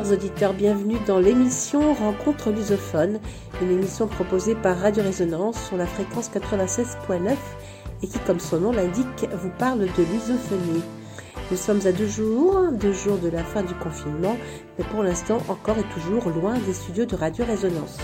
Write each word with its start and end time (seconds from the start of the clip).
chers 0.00 0.12
auditeurs, 0.12 0.54
bienvenue 0.54 0.96
dans 1.06 1.18
l'émission 1.18 1.92
Rencontre 1.92 2.50
lusophone, 2.50 3.20
une 3.60 3.70
émission 3.70 4.06
proposée 4.06 4.54
par 4.54 4.78
Radio 4.78 5.02
Résonance 5.02 5.62
sur 5.66 5.76
la 5.76 5.84
fréquence 5.84 6.30
96.9 6.30 7.36
et 8.02 8.06
qui, 8.06 8.18
comme 8.20 8.40
son 8.40 8.60
nom 8.60 8.72
l'indique, 8.72 9.28
vous 9.32 9.50
parle 9.58 9.80
de 9.80 10.02
lusophonie. 10.12 10.82
Nous 11.50 11.56
sommes 11.56 11.86
à 11.86 11.92
deux 11.92 12.06
jours, 12.06 12.68
deux 12.72 12.94
jours 12.94 13.18
de 13.18 13.28
la 13.28 13.44
fin 13.44 13.62
du 13.62 13.74
confinement, 13.74 14.38
mais 14.78 14.84
pour 14.84 15.02
l'instant 15.02 15.38
encore 15.48 15.76
et 15.76 15.94
toujours 15.94 16.30
loin 16.30 16.54
des 16.66 16.72
studios 16.72 17.04
de 17.04 17.16
Radio 17.16 17.44
Résonance. 17.44 17.98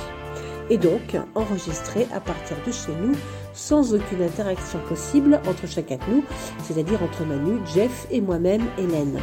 Et 0.69 0.77
donc 0.77 1.17
enregistré 1.35 2.07
à 2.13 2.21
partir 2.21 2.59
de 2.67 2.73
chez 2.73 2.93
nous, 3.01 3.15
sans 3.55 3.95
aucune 3.95 4.23
interaction 4.23 4.81
possible 4.87 5.41
entre 5.49 5.67
chacun 5.67 5.97
de 5.97 6.17
nous, 6.17 6.25
c'est-à-dire 6.63 7.03
entre 7.03 7.25
Manu, 7.25 7.59
Jeff 7.75 8.07
et 8.11 8.21
moi-même, 8.21 8.67
Hélène. 8.77 9.19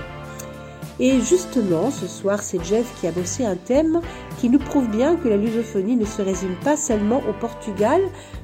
Et 1.00 1.20
justement, 1.22 1.90
ce 1.90 2.08
soir, 2.08 2.42
c'est 2.44 2.64
Jeff 2.64 2.94
qui 3.00 3.08
a 3.08 3.12
bossé 3.12 3.46
un 3.46 3.56
thème 3.56 4.02
qui 4.40 4.50
nous 4.50 4.60
prouve 4.60 4.88
bien 4.90 5.16
que 5.16 5.28
la 5.28 5.38
lusophonie 5.38 5.96
ne 5.96 6.06
se 6.06 6.22
résume 6.22 6.56
pas 6.64 6.78
seulement 6.78 7.22
au 7.28 7.34
Portugal, 7.34 8.02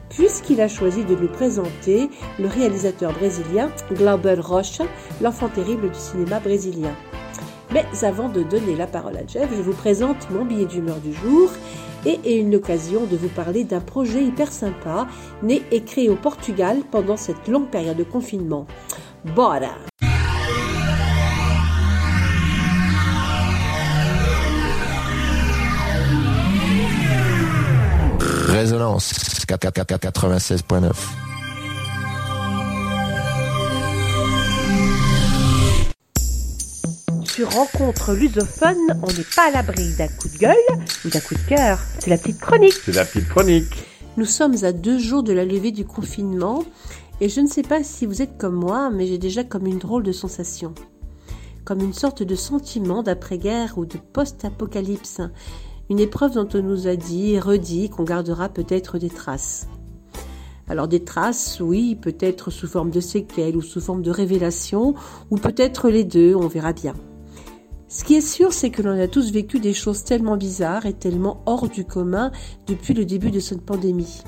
puisqu'il 0.09 0.59
a 0.62 0.67
choisi 0.67 1.04
de 1.04 1.16
nous 1.16 1.27
présenter 1.27 2.09
le 2.40 2.48
réalisateur 2.48 3.13
brésilien 3.13 3.70
Glauber 3.93 4.38
Rocha, 4.40 4.85
l'enfant 5.21 5.49
terrible 5.49 5.91
du 5.91 5.99
cinéma 5.99 6.40
brésilien. 6.40 6.95
Mais 7.71 7.85
avant 8.02 8.30
de 8.30 8.41
donner 8.41 8.76
la 8.76 8.88
parole 8.88 9.18
à 9.18 9.27
Jeff, 9.27 9.48
je 9.55 9.62
vous 9.62 9.73
présente 9.73 10.29
mon 10.31 10.43
billet 10.43 10.66
d'humeur 10.66 10.98
du 10.98 11.13
jour 11.13 11.52
et 12.05 12.40
une 12.40 12.55
occasion 12.55 13.05
de 13.05 13.16
vous 13.16 13.27
parler 13.27 13.63
d'un 13.63 13.81
projet 13.81 14.23
hyper 14.23 14.52
sympa, 14.52 15.07
né 15.43 15.62
et 15.71 15.84
créé 15.84 16.09
au 16.09 16.16
Portugal 16.16 16.79
pendant 16.90 17.18
cette 17.18 17.48
longue 17.48 17.68
période 17.68 17.98
de 17.98 18.04
confinement. 18.04 18.66
Bora! 19.35 19.88
Résonance 28.60 29.13
96.9. 29.48 30.91
Sur 37.24 37.54
Rencontre 37.54 38.13
lusophone, 38.15 38.76
on 39.02 39.07
n'est 39.07 39.24
pas 39.34 39.48
à 39.48 39.52
l'abri 39.52 39.93
d'un 39.98 40.10
coup 40.10 40.27
de 40.27 40.37
gueule 40.37 40.55
ou 41.05 41.10
d'un 41.10 41.21
coup 41.21 41.35
de 41.35 41.48
cœur. 41.48 41.80
C'est 41.99 42.10
la 42.10 42.18
petite 42.18 42.41
chronique. 42.41 42.74
C'est 42.84 42.91
la 42.91 43.05
petite 43.05 43.30
chronique. 43.30 43.71
Nous 44.18 44.26
sommes 44.26 44.55
à 44.63 44.74
deux 44.74 44.99
jours 44.99 45.24
de 45.24 45.32
la 45.32 45.46
levée 45.46 45.71
du 45.71 45.85
confinement 45.85 46.65
et 47.21 47.30
je 47.30 47.40
ne 47.40 47.48
sais 47.48 47.63
pas 47.63 47.82
si 47.82 48.05
vous 48.05 48.21
êtes 48.21 48.37
comme 48.37 48.55
moi, 48.55 48.90
mais 48.90 49.07
j'ai 49.07 49.18
déjà 49.18 49.46
comme 49.46 49.68
une 49.68 49.80
drôle 49.80 50.04
de 50.04 50.12
sensation. 50.12 50.74
Comme 51.63 51.80
une 51.80 51.93
sorte 51.93 52.24
de 52.24 52.35
sentiment 52.35 53.04
d'après-guerre 53.04 53.77
ou 53.77 53.85
de 53.85 53.98
post-apocalypse 53.98 55.21
une 55.90 55.99
épreuve 55.99 56.34
dont 56.34 56.48
on 56.54 56.62
nous 56.62 56.87
a 56.87 56.95
dit 56.95 57.32
et 57.32 57.40
redit 57.40 57.90
qu'on 57.90 58.04
gardera 58.04 58.49
peut-être 58.49 58.99
des 58.99 59.09
traces. 59.09 59.68
Alors 60.68 60.87
des 60.87 61.04
traces, 61.04 61.59
oui, 61.59 61.96
peut-être 61.96 62.51
sous 62.51 62.68
forme 62.68 62.91
de 62.91 62.99
séquelles 62.99 63.57
ou 63.57 63.62
sous 63.62 63.81
forme 63.81 64.03
de 64.03 64.12
révélations, 64.12 64.94
ou 65.31 65.38
peut-être 65.38 65.90
les 65.90 66.03
deux, 66.03 66.35
on 66.35 66.47
verra 66.47 66.73
bien. 66.73 66.94
Ce 67.88 68.03
qui 68.03 68.13
est 68.13 68.22
sûr, 68.22 68.53
c'est 68.53 68.69
que 68.69 68.84
l'on 68.84 69.00
a 69.00 69.07
tous 69.07 69.31
vécu 69.31 69.59
des 69.59 69.73
choses 69.73 70.03
tellement 70.03 70.38
bizarres 70.38 70.85
et 70.85 70.94
tellement 70.94 71.41
hors 71.47 71.68
du 71.68 71.85
commun 71.85 72.31
depuis 72.68 72.94
le 72.94 73.03
début 73.03 73.31
de 73.31 73.40
cette 73.40 73.62
pandémie. 73.62 74.22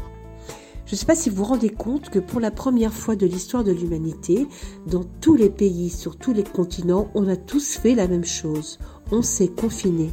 Je 0.88 0.96
ne 0.96 0.98
sais 0.98 1.06
pas 1.06 1.16
si 1.16 1.30
vous 1.30 1.38
vous 1.38 1.44
rendez 1.44 1.70
compte 1.70 2.10
que 2.10 2.18
pour 2.18 2.40
la 2.40 2.50
première 2.50 2.92
fois 2.92 3.16
de 3.16 3.28
l'histoire 3.28 3.64
de 3.64 3.72
l'humanité, 3.72 4.48
dans 4.88 5.04
tous 5.22 5.36
les 5.36 5.52
pays, 5.52 5.92
sur 5.92 6.18
tous 6.18 6.34
les 6.34 6.44
continents, 6.44 7.12
on 7.14 7.28
a 7.28 7.36
tous 7.36 7.78
fait 7.78 7.94
la 7.94 8.08
même 8.08 8.26
chose. 8.26 8.80
On 9.12 9.22
s'est 9.22 9.48
confiné. 9.48 10.10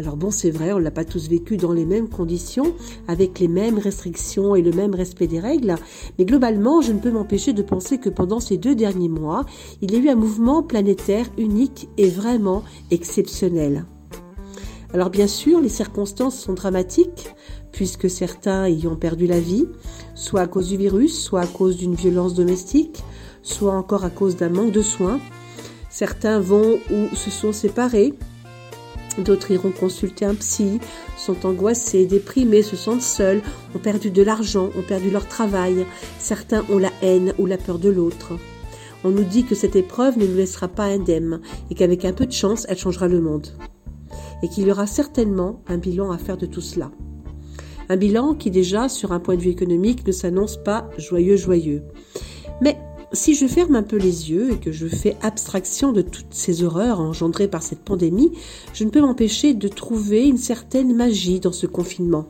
Alors 0.00 0.16
bon, 0.16 0.30
c'est 0.30 0.50
vrai, 0.50 0.72
on 0.72 0.78
l'a 0.78 0.92
pas 0.92 1.04
tous 1.04 1.28
vécu 1.28 1.56
dans 1.56 1.72
les 1.72 1.84
mêmes 1.84 2.08
conditions, 2.08 2.72
avec 3.08 3.40
les 3.40 3.48
mêmes 3.48 3.78
restrictions 3.78 4.54
et 4.54 4.62
le 4.62 4.70
même 4.70 4.94
respect 4.94 5.26
des 5.26 5.40
règles, 5.40 5.74
mais 6.18 6.24
globalement, 6.24 6.80
je 6.80 6.92
ne 6.92 7.00
peux 7.00 7.10
m'empêcher 7.10 7.52
de 7.52 7.62
penser 7.62 7.98
que 7.98 8.08
pendant 8.08 8.38
ces 8.38 8.58
deux 8.58 8.76
derniers 8.76 9.08
mois, 9.08 9.44
il 9.82 9.90
y 9.90 9.96
a 9.96 9.98
eu 9.98 10.08
un 10.08 10.14
mouvement 10.14 10.62
planétaire 10.62 11.26
unique 11.36 11.88
et 11.96 12.08
vraiment 12.08 12.62
exceptionnel. 12.92 13.86
Alors 14.94 15.10
bien 15.10 15.26
sûr, 15.26 15.60
les 15.60 15.68
circonstances 15.68 16.38
sont 16.38 16.54
dramatiques, 16.54 17.34
puisque 17.72 18.08
certains 18.08 18.68
y 18.68 18.86
ont 18.86 18.96
perdu 18.96 19.26
la 19.26 19.40
vie, 19.40 19.66
soit 20.14 20.42
à 20.42 20.46
cause 20.46 20.68
du 20.68 20.76
virus, 20.76 21.20
soit 21.20 21.40
à 21.40 21.46
cause 21.46 21.76
d'une 21.76 21.94
violence 21.94 22.34
domestique, 22.34 23.02
soit 23.42 23.74
encore 23.74 24.04
à 24.04 24.10
cause 24.10 24.36
d'un 24.36 24.48
manque 24.48 24.72
de 24.72 24.82
soins. 24.82 25.20
Certains 25.90 26.38
vont 26.38 26.78
ou 26.90 27.16
se 27.16 27.30
sont 27.30 27.52
séparés, 27.52 28.14
D'autres 29.18 29.50
iront 29.50 29.72
consulter 29.72 30.24
un 30.24 30.34
psy, 30.34 30.78
sont 31.16 31.44
angoissés, 31.44 32.06
déprimés, 32.06 32.62
se 32.62 32.76
sentent 32.76 33.02
seuls, 33.02 33.42
ont 33.74 33.80
perdu 33.80 34.10
de 34.10 34.22
l'argent, 34.22 34.70
ont 34.78 34.82
perdu 34.82 35.10
leur 35.10 35.26
travail. 35.26 35.84
Certains 36.18 36.64
ont 36.70 36.78
la 36.78 36.92
haine 37.02 37.34
ou 37.38 37.46
la 37.46 37.58
peur 37.58 37.78
de 37.78 37.88
l'autre. 37.88 38.34
On 39.04 39.10
nous 39.10 39.24
dit 39.24 39.44
que 39.44 39.54
cette 39.54 39.76
épreuve 39.76 40.18
ne 40.18 40.26
nous 40.26 40.36
laissera 40.36 40.68
pas 40.68 40.84
indemnes 40.84 41.40
et 41.70 41.74
qu'avec 41.74 42.04
un 42.04 42.12
peu 42.12 42.26
de 42.26 42.32
chance, 42.32 42.66
elle 42.68 42.78
changera 42.78 43.08
le 43.08 43.20
monde. 43.20 43.48
Et 44.42 44.48
qu'il 44.48 44.66
y 44.66 44.70
aura 44.70 44.86
certainement 44.86 45.62
un 45.66 45.78
bilan 45.78 46.10
à 46.10 46.18
faire 46.18 46.36
de 46.36 46.46
tout 46.46 46.60
cela. 46.60 46.90
Un 47.88 47.96
bilan 47.96 48.34
qui 48.34 48.50
déjà, 48.50 48.88
sur 48.88 49.12
un 49.12 49.20
point 49.20 49.36
de 49.36 49.40
vue 49.40 49.50
économique, 49.50 50.06
ne 50.06 50.12
s'annonce 50.12 50.56
pas 50.56 50.88
joyeux 50.98 51.36
joyeux. 51.36 51.82
Mais 52.60 52.76
si 53.12 53.34
je 53.34 53.46
ferme 53.46 53.74
un 53.74 53.82
peu 53.82 53.96
les 53.96 54.30
yeux 54.30 54.52
et 54.52 54.58
que 54.58 54.72
je 54.72 54.86
fais 54.86 55.16
abstraction 55.22 55.92
de 55.92 56.02
toutes 56.02 56.32
ces 56.34 56.62
horreurs 56.62 57.00
engendrées 57.00 57.48
par 57.48 57.62
cette 57.62 57.80
pandémie, 57.80 58.32
je 58.74 58.84
ne 58.84 58.90
peux 58.90 59.00
m'empêcher 59.00 59.54
de 59.54 59.68
trouver 59.68 60.26
une 60.26 60.36
certaine 60.36 60.94
magie 60.94 61.40
dans 61.40 61.52
ce 61.52 61.66
confinement. 61.66 62.26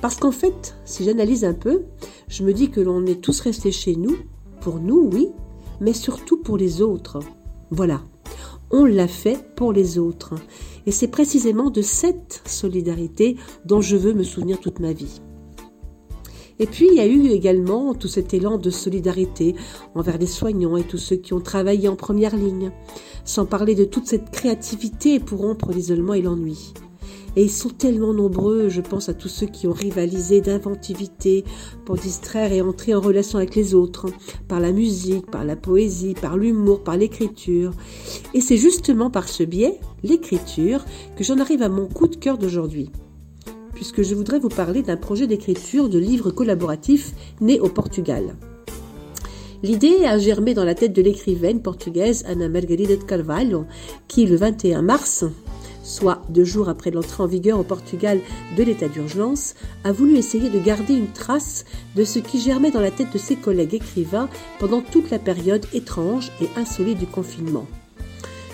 Parce 0.00 0.16
qu'en 0.16 0.32
fait, 0.32 0.74
si 0.84 1.04
j'analyse 1.04 1.44
un 1.44 1.54
peu, 1.54 1.84
je 2.28 2.44
me 2.44 2.52
dis 2.52 2.70
que 2.70 2.80
l'on 2.80 3.04
est 3.06 3.20
tous 3.20 3.40
restés 3.40 3.72
chez 3.72 3.96
nous, 3.96 4.16
pour 4.60 4.80
nous, 4.80 5.10
oui, 5.12 5.28
mais 5.80 5.92
surtout 5.92 6.38
pour 6.38 6.56
les 6.56 6.82
autres. 6.82 7.20
Voilà, 7.70 8.02
on 8.70 8.84
l'a 8.84 9.08
fait 9.08 9.38
pour 9.54 9.72
les 9.72 9.98
autres. 9.98 10.34
Et 10.86 10.92
c'est 10.92 11.08
précisément 11.08 11.70
de 11.70 11.82
cette 11.82 12.42
solidarité 12.46 13.36
dont 13.64 13.80
je 13.80 13.96
veux 13.96 14.12
me 14.12 14.22
souvenir 14.22 14.60
toute 14.60 14.80
ma 14.80 14.92
vie. 14.92 15.20
Et 16.58 16.66
puis, 16.66 16.88
il 16.90 16.96
y 16.96 17.00
a 17.00 17.06
eu 17.06 17.28
également 17.28 17.94
tout 17.94 18.08
cet 18.08 18.32
élan 18.32 18.56
de 18.56 18.70
solidarité 18.70 19.54
envers 19.94 20.18
les 20.18 20.26
soignants 20.26 20.76
et 20.76 20.84
tous 20.84 20.98
ceux 20.98 21.16
qui 21.16 21.34
ont 21.34 21.40
travaillé 21.40 21.88
en 21.88 21.96
première 21.96 22.36
ligne, 22.36 22.70
sans 23.24 23.44
parler 23.44 23.74
de 23.74 23.84
toute 23.84 24.06
cette 24.06 24.30
créativité 24.30 25.20
pour 25.20 25.40
rompre 25.40 25.70
l'isolement 25.72 26.14
et 26.14 26.22
l'ennui. 26.22 26.72
Et 27.36 27.44
ils 27.44 27.50
sont 27.50 27.68
tellement 27.68 28.14
nombreux, 28.14 28.70
je 28.70 28.80
pense 28.80 29.10
à 29.10 29.14
tous 29.14 29.28
ceux 29.28 29.46
qui 29.46 29.66
ont 29.66 29.72
rivalisé 29.72 30.40
d'inventivité 30.40 31.44
pour 31.84 31.96
distraire 31.96 32.50
et 32.50 32.62
entrer 32.62 32.94
en 32.94 33.00
relation 33.00 33.36
avec 33.36 33.54
les 33.54 33.74
autres, 33.74 34.06
par 34.48 34.58
la 34.58 34.72
musique, 34.72 35.30
par 35.30 35.44
la 35.44 35.54
poésie, 35.54 36.14
par 36.14 36.38
l'humour, 36.38 36.82
par 36.82 36.96
l'écriture. 36.96 37.72
Et 38.32 38.40
c'est 38.40 38.56
justement 38.56 39.10
par 39.10 39.28
ce 39.28 39.42
biais, 39.42 39.78
l'écriture, 40.02 40.82
que 41.16 41.24
j'en 41.24 41.38
arrive 41.38 41.60
à 41.60 41.68
mon 41.68 41.86
coup 41.86 42.08
de 42.08 42.16
cœur 42.16 42.38
d'aujourd'hui 42.38 42.90
puisque 43.76 44.02
je 44.02 44.14
voudrais 44.14 44.40
vous 44.40 44.48
parler 44.48 44.82
d'un 44.82 44.96
projet 44.96 45.28
d'écriture 45.28 45.88
de 45.88 45.98
livres 45.98 46.30
collaboratifs 46.30 47.12
né 47.40 47.60
au 47.60 47.68
Portugal. 47.68 48.34
L'idée 49.62 50.04
a 50.06 50.18
germé 50.18 50.54
dans 50.54 50.64
la 50.64 50.74
tête 50.74 50.92
de 50.92 51.02
l'écrivaine 51.02 51.60
portugaise 51.60 52.24
Ana 52.26 52.48
Margarida 52.48 52.96
de 52.96 53.02
Carvalho, 53.02 53.66
qui 54.08 54.26
le 54.26 54.36
21 54.36 54.82
mars, 54.82 55.24
soit 55.82 56.22
deux 56.30 56.44
jours 56.44 56.68
après 56.68 56.90
l'entrée 56.90 57.22
en 57.22 57.26
vigueur 57.26 57.60
au 57.60 57.62
Portugal 57.62 58.20
de 58.56 58.62
l'état 58.62 58.88
d'urgence, 58.88 59.54
a 59.84 59.92
voulu 59.92 60.16
essayer 60.16 60.50
de 60.50 60.58
garder 60.58 60.94
une 60.94 61.12
trace 61.12 61.64
de 61.94 62.04
ce 62.04 62.18
qui 62.18 62.40
germait 62.40 62.70
dans 62.70 62.80
la 62.80 62.90
tête 62.90 63.12
de 63.12 63.18
ses 63.18 63.36
collègues 63.36 63.74
écrivains 63.74 64.28
pendant 64.58 64.80
toute 64.80 65.10
la 65.10 65.18
période 65.18 65.66
étrange 65.74 66.32
et 66.40 66.48
insolite 66.58 66.98
du 66.98 67.06
confinement. 67.06 67.66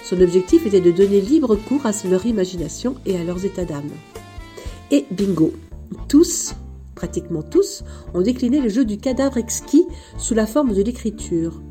Son 0.03 0.21
objectif 0.21 0.67
était 0.67 0.81
de 0.81 0.91
donner 0.91 1.21
libre 1.21 1.57
cours 1.57 1.87
à 1.87 1.93
leur 2.09 2.27
imagination 2.27 2.97
et 3.07 3.17
à 3.17 3.25
leurs 3.25 3.45
états 3.45 3.65
d'âme. 3.65 3.91
Et 4.93 5.07
bingo 5.11 5.55
Tous, 6.07 6.53
pratiquement 6.95 7.43
tous, 7.43 7.83
ont 8.13 8.21
décliné 8.21 8.61
le 8.61 8.69
jeu 8.69 8.85
du 8.85 8.99
cadavre 8.99 9.39
exquis 9.39 9.87
sous 10.19 10.35
la 10.35 10.47
forme 10.47 10.75
de 10.75 10.83
l'écriture. 10.83 11.63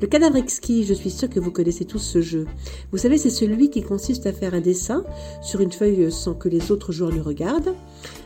Le 0.00 0.06
cadavre 0.06 0.36
exquis, 0.36 0.84
je 0.84 0.94
suis 0.94 1.10
sûr 1.10 1.28
que 1.28 1.40
vous 1.40 1.50
connaissez 1.50 1.84
tous 1.84 1.98
ce 1.98 2.22
jeu. 2.22 2.46
Vous 2.92 2.98
savez, 2.98 3.18
c'est 3.18 3.28
celui 3.28 3.70
qui 3.70 3.82
consiste 3.82 4.26
à 4.26 4.32
faire 4.32 4.54
un 4.54 4.60
dessin 4.60 5.02
sur 5.42 5.62
une 5.62 5.72
feuille 5.72 6.12
sans 6.12 6.34
que 6.34 6.48
les 6.48 6.70
autres 6.70 6.92
joueurs 6.92 7.10
le 7.10 7.22
regardent. 7.22 7.74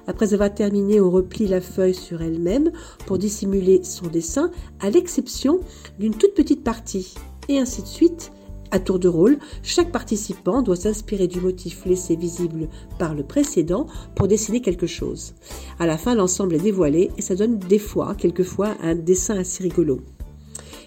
Après 0.06 0.34
avoir 0.34 0.54
terminé, 0.54 1.00
on 1.00 1.10
replie 1.10 1.46
la 1.46 1.62
feuille 1.62 1.94
sur 1.94 2.20
elle-même 2.20 2.70
pour 3.06 3.16
dissimuler 3.16 3.82
son 3.82 4.08
dessin, 4.08 4.50
à 4.80 4.90
l'exception 4.90 5.60
d'une 5.98 6.14
toute 6.14 6.34
petite 6.34 6.64
partie. 6.64 7.14
Et 7.48 7.58
ainsi 7.58 7.80
de 7.80 7.86
suite, 7.86 8.30
à 8.70 8.78
tour 8.78 8.98
de 8.98 9.08
rôle, 9.08 9.38
chaque 9.62 9.92
participant 9.92 10.62
doit 10.62 10.76
s'inspirer 10.76 11.26
du 11.26 11.40
motif 11.40 11.84
laissé 11.86 12.16
visible 12.16 12.68
par 12.98 13.14
le 13.14 13.22
précédent 13.22 13.86
pour 14.14 14.28
dessiner 14.28 14.60
quelque 14.60 14.86
chose. 14.86 15.34
À 15.78 15.86
la 15.86 15.98
fin, 15.98 16.14
l'ensemble 16.14 16.54
est 16.54 16.60
dévoilé 16.60 17.10
et 17.16 17.22
ça 17.22 17.34
donne 17.34 17.58
des 17.58 17.78
fois, 17.78 18.14
quelquefois, 18.14 18.74
un 18.82 18.94
dessin 18.94 19.38
assez 19.38 19.62
rigolo. 19.62 20.00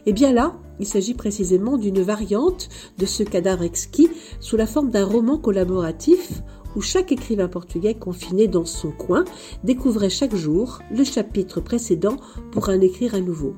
Eh 0.06 0.14
bien 0.14 0.34
là, 0.34 0.56
il 0.80 0.88
s'agit 0.88 1.14
précisément 1.14 1.78
d'une 1.78 2.02
variante 2.02 2.70
de 2.98 3.06
ce 3.06 3.24
cadavre 3.24 3.64
exquis 3.64 4.10
sous 4.40 4.58
la 4.58 4.66
forme 4.66 4.90
d'un 4.90 5.06
roman 5.06 5.38
collaboratif 5.38 6.42
où 6.76 6.82
chaque 6.82 7.12
écrivain 7.12 7.48
portugais 7.48 7.94
confiné 7.94 8.48
dans 8.48 8.66
son 8.66 8.92
coin 8.92 9.26
découvrait 9.64 10.10
chaque 10.10 10.36
jour 10.36 10.80
le 10.92 11.04
chapitre 11.04 11.62
précédent 11.62 12.18
pour 12.52 12.70
en 12.70 12.80
écrire 12.82 13.14
un 13.14 13.22
nouveau. 13.22 13.54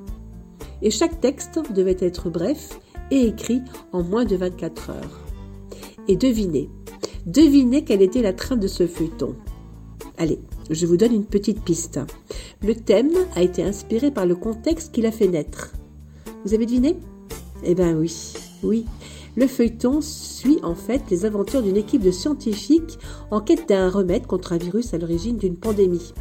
Et 0.81 0.90
chaque 0.90 1.22
texte 1.22 1.60
devait 1.74 1.98
être 2.00 2.30
bref 2.30 2.78
écrit 3.21 3.62
en 3.92 4.04
moins 4.04 4.25
de 4.25 4.36
24 4.36 4.89
heures. 4.89 5.19
Et 6.07 6.15
devinez, 6.15 6.69
devinez 7.25 7.83
quelle 7.83 8.01
était 8.01 8.21
la 8.21 8.33
trame 8.33 8.60
de 8.60 8.68
ce 8.68 8.88
feuilleton. 8.88 9.36
Allez, 10.18 10.39
je 10.69 10.86
vous 10.86 10.98
donne 10.98 11.13
une 11.13 11.25
petite 11.25 11.63
piste. 11.63 12.00
Le 12.62 12.75
thème 12.75 13.12
a 13.36 13.42
été 13.42 13.63
inspiré 13.63 14.12
par 14.12 14.25
le 14.25 14.36
contexte 14.36 14.94
qui 14.94 15.01
l'a 15.01 15.12
fait 15.12 15.27
naître. 15.27 15.74
Vous 16.45 16.54
avez 16.54 16.65
deviné? 16.65 16.98
Eh 17.63 17.75
bien 17.75 17.95
oui, 17.95 18.33
oui. 18.63 18.86
Le 19.36 19.48
feuilleton 19.48 20.01
suit 20.01 20.60
en 20.62 20.75
fait 20.75 21.01
les 21.10 21.25
aventures 21.25 21.63
d'une 21.63 21.77
équipe 21.77 22.04
de 22.04 22.12
scientifiques 22.12 23.00
en 23.31 23.42
quête 23.42 23.68
d'un 23.68 23.89
remède 23.89 24.27
contre 24.27 24.54
un 24.54 24.57
virus 24.57 24.94
à 24.94 24.98
l'origine 24.98 25.38
d'une 25.38 25.56
pandémie. 25.56 26.13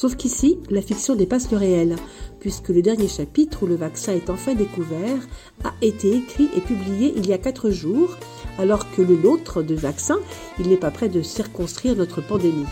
Sauf 0.00 0.16
qu'ici, 0.16 0.56
la 0.70 0.80
fiction 0.80 1.14
dépasse 1.14 1.50
le 1.50 1.58
réel, 1.58 1.96
puisque 2.38 2.70
le 2.70 2.80
dernier 2.80 3.06
chapitre 3.06 3.64
où 3.64 3.66
le 3.66 3.74
vaccin 3.74 4.14
est 4.14 4.30
enfin 4.30 4.54
découvert 4.54 5.18
a 5.62 5.74
été 5.82 6.16
écrit 6.16 6.48
et 6.56 6.62
publié 6.62 7.12
il 7.18 7.26
y 7.26 7.34
a 7.34 7.38
quatre 7.38 7.68
jours, 7.68 8.16
alors 8.56 8.90
que 8.92 9.02
le 9.02 9.14
nôtre 9.14 9.62
de 9.62 9.74
vaccin, 9.74 10.18
il 10.58 10.68
n'est 10.68 10.78
pas 10.78 10.90
prêt 10.90 11.10
de 11.10 11.20
circonscrire 11.20 11.96
notre 11.96 12.26
pandémie. 12.26 12.64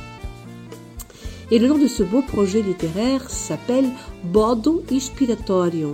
Et 1.50 1.58
le 1.58 1.69
nom 1.69 1.76
de 1.76 1.86
ce 1.86 2.02
beau 2.02 2.22
projet 2.22 2.62
littéraire 2.62 3.28
s'appelle 3.28 3.90
Bordo 4.24 4.82
Inspiratorio, 4.90 5.92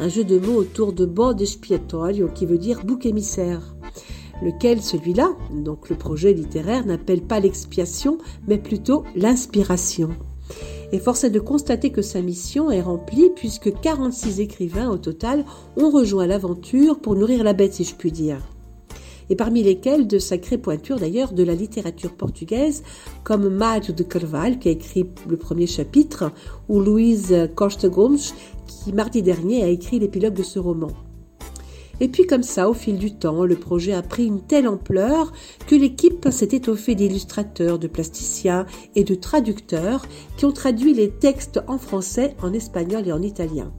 un 0.00 0.08
jeu 0.08 0.24
de 0.24 0.40
mots 0.40 0.56
autour 0.56 0.92
de 0.92 1.06
bord 1.06 1.36
expiatorio 1.40 2.26
qui 2.34 2.46
veut 2.46 2.58
dire 2.58 2.84
bouc 2.84 3.06
émissaire. 3.06 3.76
Lequel, 4.42 4.82
celui-là, 4.82 5.36
donc 5.52 5.88
le 5.88 5.94
projet 5.94 6.32
littéraire, 6.32 6.84
n'appelle 6.84 7.22
pas 7.22 7.38
l'expiation, 7.38 8.18
mais 8.48 8.58
plutôt 8.58 9.04
l'inspiration. 9.14 10.10
Et 10.92 10.98
force 10.98 11.24
est 11.24 11.30
de 11.30 11.40
constater 11.40 11.90
que 11.90 12.02
sa 12.02 12.20
mission 12.20 12.70
est 12.70 12.82
remplie 12.82 13.30
puisque 13.34 13.72
46 13.80 14.40
écrivains 14.40 14.90
au 14.90 14.98
total 14.98 15.44
ont 15.76 15.90
rejoint 15.90 16.26
l'aventure 16.26 17.00
pour 17.00 17.16
nourrir 17.16 17.42
la 17.44 17.52
bête, 17.52 17.74
si 17.74 17.84
je 17.84 17.94
puis 17.94 18.12
dire 18.12 18.38
et 19.30 19.36
parmi 19.36 19.62
lesquels 19.62 20.06
de 20.06 20.18
sacrées 20.18 20.58
pointures 20.58 20.98
d'ailleurs 20.98 21.32
de 21.32 21.42
la 21.42 21.54
littérature 21.54 22.12
portugaise, 22.12 22.82
comme 23.22 23.48
Mário 23.48 23.92
de 23.92 24.02
Carvalho 24.02 24.56
qui 24.56 24.68
a 24.68 24.72
écrit 24.72 25.06
le 25.28 25.36
premier 25.36 25.66
chapitre, 25.66 26.32
ou 26.68 26.80
Louise 26.80 27.48
Costa 27.54 27.88
qui 28.66 28.92
mardi 28.92 29.22
dernier 29.22 29.62
a 29.62 29.68
écrit 29.68 29.98
l'épilogue 29.98 30.34
de 30.34 30.42
ce 30.42 30.58
roman. 30.58 30.90
Et 32.00 32.08
puis 32.08 32.26
comme 32.26 32.42
ça, 32.42 32.68
au 32.68 32.74
fil 32.74 32.98
du 32.98 33.14
temps, 33.14 33.44
le 33.44 33.56
projet 33.56 33.92
a 33.92 34.02
pris 34.02 34.26
une 34.26 34.40
telle 34.40 34.68
ampleur 34.68 35.32
que 35.66 35.74
l'équipe 35.74 36.28
s'est 36.30 36.48
étoffée 36.52 36.94
d'illustrateurs, 36.94 37.78
de 37.78 37.86
plasticiens 37.86 38.66
et 38.94 39.04
de 39.04 39.14
traducteurs 39.14 40.06
qui 40.36 40.44
ont 40.44 40.52
traduit 40.52 40.94
les 40.94 41.10
textes 41.10 41.60
en 41.66 41.78
français, 41.78 42.34
en 42.42 42.52
espagnol 42.52 43.06
et 43.06 43.12
en 43.12 43.22
italien. 43.22 43.72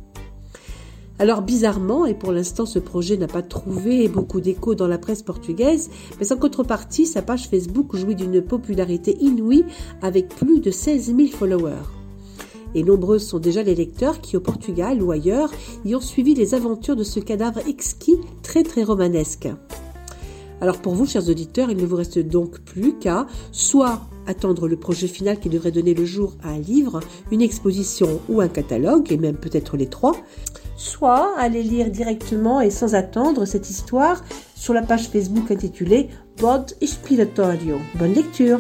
Alors 1.18 1.42
bizarrement, 1.42 2.06
et 2.06 2.14
pour 2.14 2.34
l'instant 2.34 2.66
ce 2.66 2.80
projet 2.80 3.16
n'a 3.16 3.28
pas 3.28 3.42
trouvé 3.42 4.10
beaucoup 4.10 4.42
d'écho 4.42 4.76
dans 4.76 4.88
la 4.88 4.98
presse 4.98 5.24
portugaise, 5.24 5.90
mais 6.20 6.34
en 6.34 6.38
contrepartie, 6.38 7.06
sa 7.06 7.22
page 7.22 7.48
Facebook 7.48 7.96
jouit 7.96 8.16
d'une 8.16 8.42
popularité 8.42 9.18
inouïe 9.22 9.64
avec 10.02 10.28
plus 10.28 10.60
de 10.60 10.72
16 10.72 11.16
000 11.16 11.30
followers. 11.30 12.05
Et 12.76 12.84
nombreux 12.84 13.20
sont 13.20 13.40
déjà 13.40 13.64
les 13.64 13.74
lecteurs 13.74 14.22
qui, 14.22 14.38
au 14.38 14.42
Portugal 14.42 15.02
ou 15.02 15.12
ailleurs, 15.12 15.50
y 15.86 15.96
ont 15.96 16.02
suivi 16.02 16.36
les 16.36 16.54
aventures 16.54 16.96
de 16.96 17.04
ce 17.04 17.20
cadavre 17.20 17.60
exquis 17.68 18.18
très 18.44 18.64
très 18.64 18.84
romanesque. 18.84 19.48
Alors 20.62 20.78
pour 20.78 20.94
vous, 20.94 21.06
chers 21.06 21.30
auditeurs, 21.30 21.70
il 21.70 21.78
ne 21.78 21.86
vous 21.86 21.96
reste 21.96 22.20
donc 22.20 22.60
plus 22.60 22.98
qu'à 22.98 23.28
soit 23.52 24.02
attendre 24.28 24.68
le 24.68 24.78
projet 24.78 25.08
final 25.08 25.40
qui 25.40 25.50
devrait 25.50 25.72
donner 25.72 25.94
le 25.94 26.06
jour 26.06 26.34
à 26.44 26.50
un 26.50 26.60
livre, 26.60 27.00
une 27.32 27.42
exposition 27.42 28.20
ou 28.30 28.42
un 28.42 28.48
catalogue, 28.48 29.12
et 29.12 29.18
même 29.18 29.36
peut-être 29.36 29.78
les 29.78 29.88
trois, 29.88 30.16
soit 30.78 31.38
aller 31.38 31.64
lire 31.64 31.90
directement 31.90 32.62
et 32.62 32.72
sans 32.72 32.96
attendre 32.96 33.46
cette 33.46 33.70
histoire 33.70 34.24
sur 34.56 34.74
la 34.74 34.82
page 34.82 35.10
Facebook 35.10 35.52
intitulée 35.52 36.10
Bod 36.38 36.76
Expiratorio. 36.82 37.78
Bonne 37.96 38.14
lecture 38.14 38.60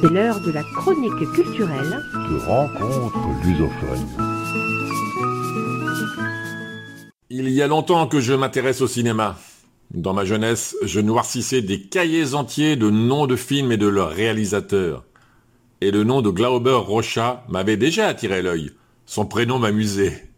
C'est 0.00 0.14
l'heure 0.14 0.40
de 0.40 0.52
la 0.52 0.62
chronique 0.62 1.32
culturelle 1.34 2.00
de 2.14 2.38
rencontre 2.46 3.18
lusophone. 3.44 4.06
Il 7.30 7.50
y 7.50 7.60
a 7.62 7.66
longtemps 7.66 8.06
que 8.06 8.20
je 8.20 8.32
m'intéresse 8.32 8.80
au 8.80 8.86
cinéma. 8.86 9.36
Dans 9.92 10.14
ma 10.14 10.24
jeunesse, 10.24 10.76
je 10.82 11.00
noircissais 11.00 11.62
des 11.62 11.80
cahiers 11.80 12.34
entiers 12.34 12.76
de 12.76 12.90
noms 12.90 13.26
de 13.26 13.36
films 13.36 13.72
et 13.72 13.76
de 13.76 13.88
leurs 13.88 14.10
réalisateurs. 14.10 15.04
Et 15.80 15.90
le 15.90 16.04
nom 16.04 16.22
de 16.22 16.30
Glauber 16.30 16.72
Rocha 16.72 17.44
m'avait 17.48 17.76
déjà 17.76 18.08
attiré 18.08 18.42
l'œil. 18.42 18.72
Son 19.06 19.26
prénom 19.26 19.58
m'amusait. 19.58 20.28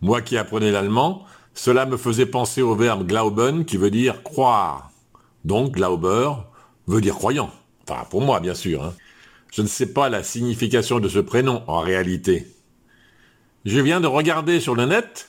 Moi 0.00 0.22
qui 0.22 0.36
apprenais 0.36 0.72
l'allemand, 0.72 1.24
cela 1.54 1.86
me 1.86 1.96
faisait 1.96 2.26
penser 2.26 2.62
au 2.62 2.74
verbe 2.74 3.06
glauben 3.06 3.64
qui 3.64 3.76
veut 3.76 3.90
dire 3.90 4.22
croire. 4.22 4.90
Donc 5.44 5.72
Glauber 5.72 6.30
veut 6.86 7.00
dire 7.00 7.14
croyant. 7.14 7.50
Enfin, 7.88 8.04
pour 8.10 8.22
moi, 8.22 8.40
bien 8.40 8.54
sûr. 8.54 8.84
hein. 8.84 8.94
Je 9.52 9.62
ne 9.62 9.68
sais 9.68 9.92
pas 9.92 10.08
la 10.08 10.22
signification 10.22 11.00
de 11.00 11.08
ce 11.08 11.20
prénom 11.20 11.62
en 11.66 11.80
réalité. 11.80 12.46
Je 13.64 13.80
viens 13.80 14.00
de 14.00 14.06
regarder 14.06 14.60
sur 14.60 14.74
le 14.74 14.84
net, 14.84 15.28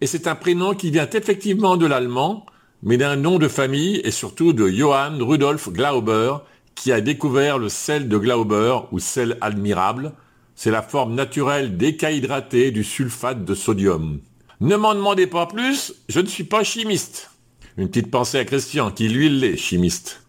et 0.00 0.06
c'est 0.06 0.26
un 0.26 0.34
prénom 0.34 0.74
qui 0.74 0.90
vient 0.90 1.08
effectivement 1.08 1.76
de 1.76 1.86
l'allemand, 1.86 2.46
mais 2.82 2.96
d'un 2.96 3.16
nom 3.16 3.38
de 3.38 3.48
famille 3.48 4.00
et 4.02 4.10
surtout 4.10 4.52
de 4.52 4.66
Johann 4.68 5.22
Rudolf 5.22 5.68
Glauber, 5.68 6.36
qui 6.74 6.92
a 6.92 7.00
découvert 7.00 7.58
le 7.58 7.68
sel 7.68 8.08
de 8.08 8.18
Glauber 8.18 8.78
ou 8.92 8.98
sel 8.98 9.36
admirable. 9.40 10.12
C'est 10.54 10.70
la 10.70 10.82
forme 10.82 11.14
naturelle 11.14 11.76
décahydratée 11.76 12.70
du 12.70 12.84
sulfate 12.84 13.44
de 13.44 13.54
sodium. 13.54 14.20
Ne 14.60 14.76
m'en 14.76 14.94
demandez 14.94 15.26
pas 15.26 15.46
plus, 15.46 15.94
je 16.08 16.20
ne 16.20 16.26
suis 16.26 16.44
pas 16.44 16.64
chimiste. 16.64 17.30
Une 17.78 17.88
petite 17.88 18.10
pensée 18.10 18.38
à 18.38 18.44
Christian, 18.44 18.90
qui 18.90 19.08
lui 19.08 19.30
l'est 19.30 19.56
chimiste. 19.56 20.22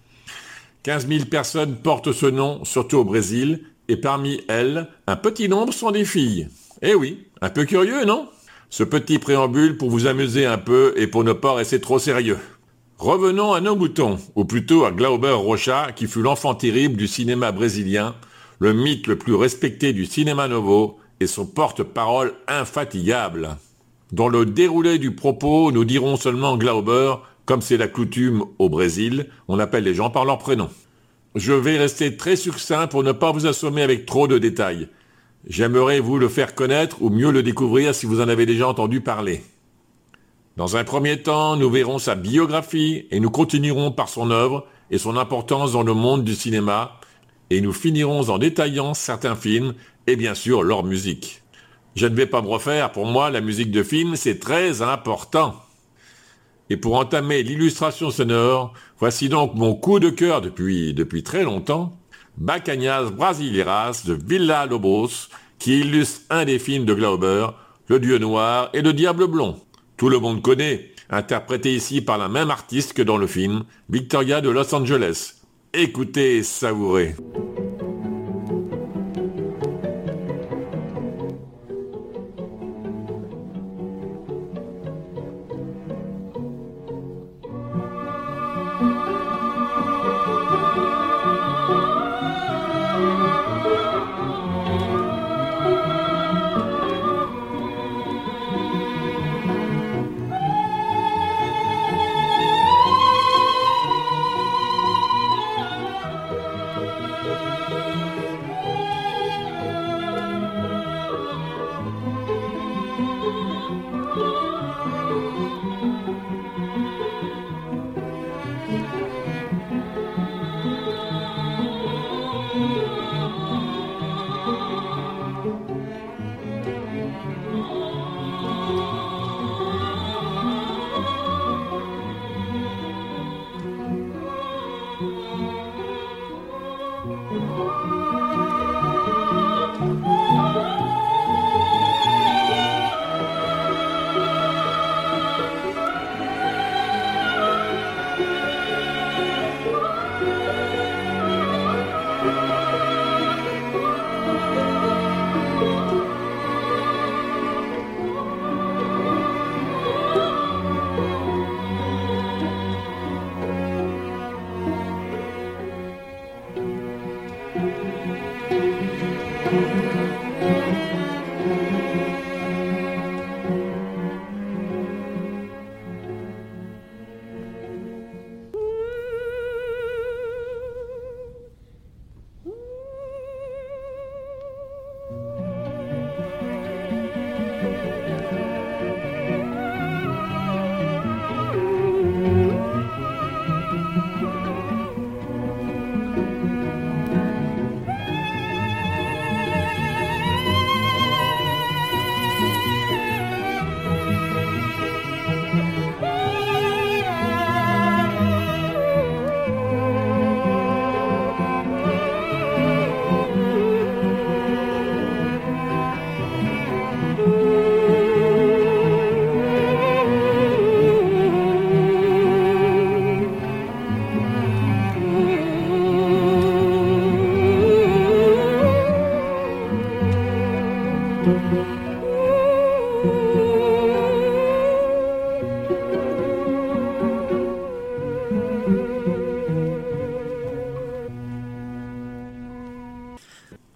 15 0.83 1.07
000 1.07 1.25
personnes 1.25 1.75
portent 1.75 2.13
ce 2.13 2.25
nom, 2.25 2.63
surtout 2.63 2.97
au 2.97 3.03
Brésil, 3.03 3.65
et 3.87 3.97
parmi 3.97 4.41
elles, 4.47 4.87
un 5.05 5.15
petit 5.17 5.49
nombre 5.49 5.73
sont 5.73 5.91
des 5.91 6.05
filles. 6.05 6.47
Eh 6.81 6.95
oui, 6.95 7.27
un 7.41 7.49
peu 7.49 7.65
curieux, 7.65 8.05
non? 8.05 8.29
Ce 8.69 8.83
petit 8.83 9.19
préambule 9.19 9.77
pour 9.77 9.89
vous 9.89 10.07
amuser 10.07 10.45
un 10.45 10.57
peu 10.57 10.93
et 10.95 11.07
pour 11.07 11.25
ne 11.25 11.33
pas 11.33 11.53
rester 11.53 11.81
trop 11.81 11.99
sérieux. 11.99 12.39
Revenons 13.01 13.53
à 13.53 13.61
nos 13.61 13.75
moutons, 13.75 14.19
ou 14.35 14.45
plutôt 14.45 14.85
à 14.85 14.91
Glauber 14.91 15.31
Rocha, 15.31 15.91
qui 15.91 16.05
fut 16.05 16.21
l'enfant 16.21 16.53
terrible 16.53 16.97
du 16.97 17.07
cinéma 17.07 17.51
brésilien, 17.51 18.13
le 18.59 18.73
mythe 18.73 19.07
le 19.07 19.17
plus 19.17 19.33
respecté 19.33 19.91
du 19.91 20.05
cinéma 20.05 20.47
novo 20.47 20.99
et 21.19 21.25
son 21.25 21.47
porte-parole 21.47 22.35
infatigable. 22.47 23.57
Dans 24.11 24.27
le 24.27 24.45
déroulé 24.45 24.99
du 24.99 25.15
propos, 25.15 25.71
nous 25.71 25.83
dirons 25.83 26.15
seulement 26.15 26.57
Glauber, 26.57 27.15
comme 27.47 27.61
c'est 27.61 27.75
la 27.75 27.87
coutume 27.87 28.43
au 28.59 28.69
Brésil, 28.69 29.31
on 29.47 29.57
appelle 29.57 29.85
les 29.85 29.95
gens 29.95 30.11
par 30.11 30.23
leur 30.23 30.37
prénom. 30.37 30.69
Je 31.33 31.53
vais 31.53 31.79
rester 31.79 32.17
très 32.17 32.35
succinct 32.35 32.85
pour 32.85 33.01
ne 33.01 33.13
pas 33.13 33.31
vous 33.31 33.47
assommer 33.47 33.81
avec 33.81 34.05
trop 34.05 34.27
de 34.27 34.37
détails. 34.37 34.89
J'aimerais 35.47 36.01
vous 36.01 36.19
le 36.19 36.29
faire 36.29 36.53
connaître 36.53 37.01
ou 37.01 37.09
mieux 37.09 37.31
le 37.31 37.41
découvrir 37.41 37.95
si 37.95 38.05
vous 38.05 38.21
en 38.21 38.29
avez 38.29 38.45
déjà 38.45 38.67
entendu 38.67 39.01
parler. 39.01 39.41
Dans 40.61 40.77
un 40.77 40.83
premier 40.83 41.17
temps, 41.23 41.55
nous 41.55 41.71
verrons 41.71 41.97
sa 41.97 42.13
biographie 42.13 43.07
et 43.09 43.19
nous 43.19 43.31
continuerons 43.31 43.91
par 43.91 44.09
son 44.09 44.29
œuvre 44.29 44.67
et 44.91 44.99
son 44.99 45.17
importance 45.17 45.71
dans 45.71 45.81
le 45.81 45.95
monde 45.95 46.23
du 46.23 46.35
cinéma 46.35 46.99
et 47.49 47.61
nous 47.61 47.73
finirons 47.73 48.29
en 48.29 48.37
détaillant 48.37 48.93
certains 48.93 49.35
films 49.35 49.73
et 50.05 50.15
bien 50.15 50.35
sûr 50.35 50.61
leur 50.61 50.83
musique. 50.83 51.41
Je 51.95 52.05
ne 52.05 52.13
vais 52.13 52.27
pas 52.27 52.43
me 52.43 52.47
refaire, 52.47 52.91
pour 52.91 53.07
moi 53.07 53.31
la 53.31 53.41
musique 53.41 53.71
de 53.71 53.81
film 53.81 54.15
c'est 54.15 54.37
très 54.37 54.83
important. 54.83 55.55
Et 56.69 56.77
pour 56.77 56.95
entamer 56.95 57.41
l'illustration 57.41 58.11
sonore, 58.11 58.75
voici 58.99 59.29
donc 59.29 59.55
mon 59.55 59.73
coup 59.73 59.99
de 59.99 60.11
cœur 60.11 60.41
depuis, 60.41 60.93
depuis 60.93 61.23
très 61.23 61.43
longtemps, 61.43 61.97
Bacanas 62.37 63.09
Brasileiras 63.09 64.03
de 64.05 64.13
Villa 64.13 64.67
Lobos, 64.67 65.27
qui 65.57 65.79
illustre 65.79 66.21
un 66.29 66.45
des 66.45 66.59
films 66.59 66.85
de 66.85 66.93
Glauber, 66.93 67.47
Le 67.87 67.99
Dieu 67.99 68.19
Noir 68.19 68.69
et 68.73 68.83
Le 68.83 68.93
Diable 68.93 69.25
Blond. 69.25 69.59
Tout 70.01 70.09
le 70.09 70.17
monde 70.17 70.41
connaît, 70.41 70.89
interprété 71.11 71.75
ici 71.75 72.01
par 72.01 72.17
la 72.17 72.27
même 72.27 72.49
artiste 72.49 72.93
que 72.93 73.03
dans 73.03 73.17
le 73.17 73.27
film, 73.27 73.65
Victoria 73.87 74.41
de 74.41 74.49
Los 74.49 74.73
Angeles. 74.73 75.35
Écoutez 75.75 76.37
et 76.37 76.43
savourez. 76.43 77.15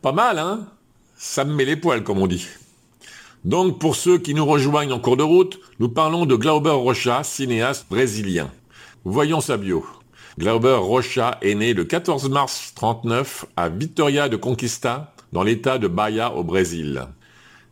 Pas 0.05 0.11
mal, 0.11 0.37
hein 0.37 0.67
Ça 1.17 1.45
me 1.45 1.55
met 1.55 1.65
les 1.65 1.77
poils, 1.77 2.03
comme 2.03 2.19
on 2.19 2.27
dit. 2.27 2.45
Donc, 3.43 3.79
pour 3.79 3.95
ceux 3.95 4.19
qui 4.19 4.35
nous 4.35 4.45
rejoignent 4.45 4.91
en 4.91 4.99
cours 4.99 5.17
de 5.17 5.23
route, 5.23 5.59
nous 5.79 5.89
parlons 5.89 6.27
de 6.27 6.35
Glauber 6.35 6.69
Rocha, 6.69 7.23
cinéaste 7.23 7.87
brésilien. 7.89 8.51
Voyons 9.03 9.41
sa 9.41 9.57
bio. 9.57 9.83
Glauber 10.37 10.75
Rocha 10.75 11.39
est 11.41 11.55
né 11.55 11.73
le 11.73 11.85
14 11.85 12.29
mars 12.29 12.73
39 12.75 13.47
à 13.57 13.69
Vitória 13.69 14.29
de 14.29 14.35
Conquista, 14.35 15.11
dans 15.33 15.41
l'état 15.41 15.79
de 15.79 15.87
Bahia 15.87 16.35
au 16.35 16.43
Brésil. 16.43 17.07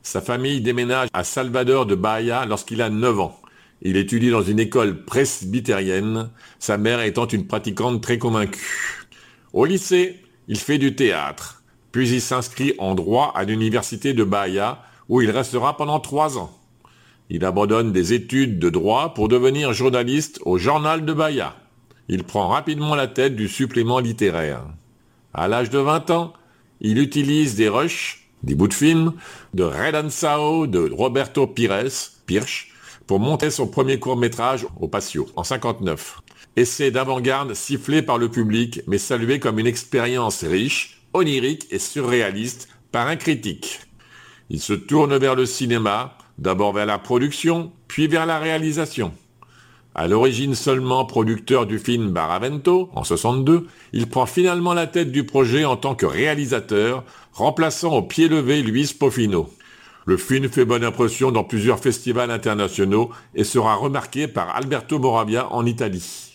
Sa 0.01 0.19
famille 0.19 0.59
déménage 0.59 1.09
à 1.13 1.23
Salvador 1.23 1.85
de 1.85 1.93
Bahia 1.93 2.47
lorsqu'il 2.47 2.81
a 2.81 2.89
9 2.89 3.19
ans. 3.19 3.39
Il 3.83 3.95
étudie 3.95 4.31
dans 4.31 4.41
une 4.41 4.59
école 4.59 5.05
presbytérienne, 5.05 6.31
sa 6.57 6.79
mère 6.79 6.99
étant 7.01 7.27
une 7.27 7.45
pratiquante 7.45 8.01
très 8.01 8.17
convaincue. 8.17 9.05
Au 9.53 9.65
lycée, 9.65 10.19
il 10.47 10.57
fait 10.57 10.79
du 10.79 10.95
théâtre, 10.95 11.62
puis 11.93 12.09
il 12.09 12.21
s'inscrit 12.21 12.73
en 12.79 12.95
droit 12.95 13.31
à 13.35 13.45
l'université 13.45 14.13
de 14.13 14.25
Bahia, 14.25 14.83
où 15.07 15.21
il 15.21 15.29
restera 15.29 15.77
pendant 15.77 16.00
trois 16.00 16.38
ans. 16.39 16.51
Il 17.29 17.45
abandonne 17.45 17.93
des 17.93 18.13
études 18.13 18.59
de 18.59 18.69
droit 18.69 19.13
pour 19.13 19.29
devenir 19.29 19.73
journaliste 19.73 20.39
au 20.43 20.57
Journal 20.57 21.05
de 21.05 21.13
Bahia. 21.13 21.55
Il 22.09 22.23
prend 22.23 22.47
rapidement 22.47 22.95
la 22.95 23.07
tête 23.07 23.35
du 23.35 23.47
supplément 23.47 24.00
littéraire. 24.00 24.65
À 25.35 25.47
l'âge 25.47 25.69
de 25.69 25.77
20 25.77 26.09
ans, 26.09 26.33
il 26.81 26.97
utilise 26.97 27.55
des 27.55 27.69
rushs, 27.69 28.27
des 28.41 28.55
bouts 28.55 28.67
de 28.67 28.73
film, 28.73 29.13
de 29.53 29.63
Red 29.63 30.09
Sao 30.09 30.65
de 30.65 30.91
Roberto 30.91 31.45
Pires, 31.45 32.12
Pirch, 32.25 32.73
pour 33.05 33.19
monter 33.19 33.51
son 33.51 33.67
premier 33.67 34.00
court-métrage 34.00 34.65
au 34.79 34.88
Patio, 34.88 35.27
en 35.35 35.43
59. 35.43 36.21
Essai 36.55 36.89
d'avant-garde 36.89 37.53
sifflé 37.53 38.01
par 38.01 38.17
le 38.17 38.29
public, 38.29 38.81
mais 38.88 38.97
salué 38.97 39.39
comme 39.39 39.59
une 39.59 39.67
expérience 39.67 40.43
riche, 40.43 41.02
onirique 41.13 41.67
et 41.72 41.79
surréaliste 41.79 42.70
par 42.91 43.08
un 43.08 43.15
critique. 43.15 43.82
Il 44.50 44.60
se 44.60 44.74
tourne 44.74 45.17
vers 45.17 45.36
le 45.36 45.46
cinéma, 45.46 46.17
d'abord 46.38 46.74
vers 46.74 46.86
la 46.86 47.00
production, 47.00 47.72
puis 47.88 48.08
vers 48.08 48.25
la 48.25 48.39
réalisation. 48.39 49.13
À 49.96 50.08
l'origine 50.08 50.55
seulement 50.55 51.05
producteur 51.05 51.67
du 51.67 51.77
film 51.77 52.10
Baravento, 52.10 52.89
en 52.96 53.03
62, 53.03 53.67
il 53.93 54.08
prend 54.08 54.25
finalement 54.25 54.74
la 54.74 54.88
tête 54.88 55.12
du 55.12 55.24
projet 55.24 55.65
en 55.65 55.75
tant 55.75 55.93
que 55.93 56.08
réalisateur, 56.08 57.03
remplaçant 57.32 57.93
au 57.93 58.01
pied 58.01 58.27
levé 58.27 58.63
Luis 58.63 58.96
Pofino. 58.98 59.50
Le 60.05 60.17
film 60.17 60.50
fait 60.50 60.65
bonne 60.65 60.84
impression 60.84 61.32
dans 61.32 61.43
plusieurs 61.43 61.79
festivals 61.79 62.32
internationaux 62.32 63.12
et 63.36 63.43
sera 63.43 63.75
remarqué 63.75 64.27
par 64.27 64.55
Alberto 64.55 64.98
Moravia 64.98 65.48
en 65.53 65.65
Italie. 65.65 66.32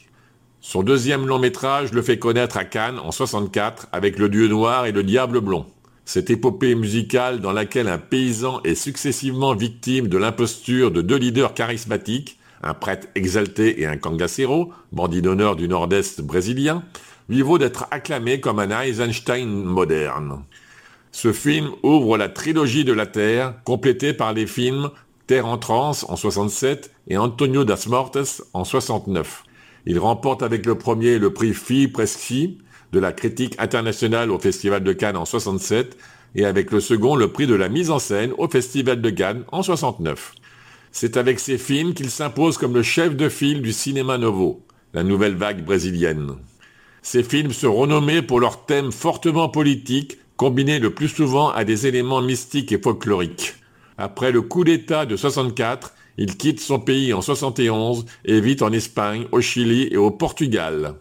Son 0.70 0.82
deuxième 0.82 1.26
long 1.26 1.38
métrage 1.38 1.92
le 1.92 2.02
fait 2.02 2.18
connaître 2.18 2.58
à 2.58 2.66
Cannes 2.66 2.98
en 2.98 3.10
64 3.10 3.88
avec 3.90 4.18
Le 4.18 4.28
Dieu 4.28 4.48
Noir 4.48 4.84
et 4.84 4.92
Le 4.92 5.02
Diable 5.02 5.40
Blond. 5.40 5.64
Cette 6.04 6.28
épopée 6.28 6.74
musicale 6.74 7.40
dans 7.40 7.52
laquelle 7.52 7.88
un 7.88 7.96
paysan 7.96 8.60
est 8.64 8.74
successivement 8.74 9.54
victime 9.54 10.08
de 10.08 10.18
l'imposture 10.18 10.90
de 10.90 11.00
deux 11.00 11.16
leaders 11.16 11.54
charismatiques, 11.54 12.38
un 12.62 12.74
prêtre 12.74 13.08
exalté 13.14 13.80
et 13.80 13.86
un 13.86 13.96
cangacero, 13.96 14.70
bandit 14.92 15.22
d'honneur 15.22 15.56
du 15.56 15.68
nord-est 15.68 16.20
brésilien, 16.20 16.82
lui 17.30 17.40
vaut 17.40 17.56
d'être 17.56 17.86
acclamé 17.90 18.38
comme 18.40 18.58
un 18.58 18.82
Eisenstein 18.82 19.48
moderne. 19.48 20.44
Ce 21.12 21.32
film 21.32 21.70
ouvre 21.82 22.18
la 22.18 22.28
trilogie 22.28 22.84
de 22.84 22.92
la 22.92 23.06
Terre, 23.06 23.54
complétée 23.64 24.12
par 24.12 24.34
les 24.34 24.46
films 24.46 24.90
Terre 25.26 25.46
en 25.46 25.56
transe 25.56 26.04
en 26.10 26.16
67 26.16 26.90
et 27.08 27.16
Antonio 27.16 27.64
das 27.64 27.86
Mortes 27.86 28.42
en 28.52 28.64
69. 28.64 29.44
Il 29.86 29.98
remporte 29.98 30.42
avec 30.42 30.66
le 30.66 30.76
premier 30.76 31.18
le 31.18 31.32
prix 31.32 31.54
Fille 31.54 31.88
Presci 31.88 32.58
de 32.92 32.98
la 32.98 33.12
critique 33.12 33.54
internationale 33.58 34.30
au 34.30 34.38
Festival 34.38 34.82
de 34.82 34.92
Cannes 34.92 35.16
en 35.16 35.24
67 35.24 35.96
et 36.34 36.44
avec 36.44 36.70
le 36.70 36.80
second 36.80 37.16
le 37.16 37.32
prix 37.32 37.46
de 37.46 37.54
la 37.54 37.68
mise 37.68 37.90
en 37.90 37.98
scène 37.98 38.32
au 38.38 38.48
Festival 38.48 39.00
de 39.00 39.10
Cannes 39.10 39.44
en 39.52 39.62
69. 39.62 40.32
C'est 40.90 41.16
avec 41.16 41.38
ces 41.38 41.58
films 41.58 41.94
qu'il 41.94 42.10
s'impose 42.10 42.58
comme 42.58 42.74
le 42.74 42.82
chef 42.82 43.14
de 43.16 43.28
file 43.28 43.62
du 43.62 43.72
cinéma 43.72 44.18
novo, 44.18 44.64
la 44.94 45.02
nouvelle 45.02 45.36
vague 45.36 45.64
brésilienne. 45.64 46.32
Ces 47.02 47.22
films 47.22 47.52
sont 47.52 47.74
renommés 47.74 48.22
pour 48.22 48.40
leurs 48.40 48.64
thèmes 48.66 48.92
fortement 48.92 49.48
politiques, 49.48 50.18
combinés 50.36 50.78
le 50.78 50.94
plus 50.94 51.08
souvent 51.08 51.50
à 51.50 51.64
des 51.64 51.86
éléments 51.86 52.22
mystiques 52.22 52.72
et 52.72 52.80
folkloriques. 52.80 53.54
Après 53.96 54.32
le 54.32 54.42
coup 54.42 54.64
d'État 54.64 55.06
de 55.06 55.16
64, 55.16 55.94
il 56.18 56.36
quitte 56.36 56.60
son 56.60 56.80
pays 56.80 57.12
en 57.14 57.22
71 57.22 58.04
et 58.24 58.40
vit 58.40 58.56
en 58.60 58.72
Espagne, 58.72 59.26
au 59.32 59.40
Chili 59.40 59.88
et 59.90 59.96
au 59.96 60.10
Portugal. 60.10 60.94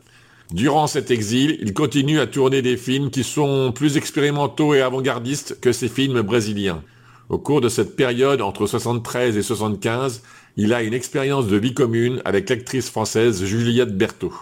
Durant 0.52 0.88
cet 0.88 1.12
exil, 1.12 1.58
il 1.62 1.74
continue 1.74 2.20
à 2.20 2.28
tourner 2.28 2.62
des 2.62 2.78
films 2.78 3.10
qui 3.10 3.24
sont 3.24 3.74
plus 3.74 3.98
expérimentaux 3.98 4.74
et 4.74 4.82
avant-gardistes 4.82 5.60
que 5.60 5.74
ses 5.74 5.90
films 5.90 6.22
brésiliens. 6.22 6.84
Au 7.30 7.38
cours 7.38 7.60
de 7.60 7.68
cette 7.68 7.98
période 7.98 8.42
entre 8.42 8.68
73 8.68 9.36
et 9.36 9.42
75, 9.42 10.22
il 10.56 10.74
a 10.74 10.84
une 10.84 10.94
expérience 10.94 11.48
de 11.48 11.58
vie 11.58 11.74
commune 11.74 12.22
avec 12.24 12.50
l'actrice 12.50 12.90
française 12.90 13.44
Juliette 13.44 13.98
Berthaud. 13.98 14.34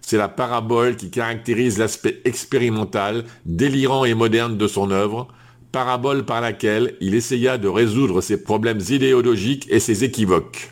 C'est 0.00 0.16
la 0.16 0.28
parabole 0.28 0.96
qui 0.96 1.10
caractérise 1.10 1.78
l'aspect 1.78 2.20
expérimental, 2.24 3.24
délirant 3.46 4.04
et 4.04 4.14
moderne 4.14 4.56
de 4.56 4.66
son 4.66 4.90
œuvre, 4.90 5.28
parabole 5.72 6.24
par 6.24 6.40
laquelle 6.40 6.94
il 7.00 7.14
essaya 7.14 7.58
de 7.58 7.68
résoudre 7.68 8.20
ses 8.20 8.42
problèmes 8.42 8.80
idéologiques 8.88 9.66
et 9.70 9.80
ses 9.80 10.04
équivoques. 10.04 10.70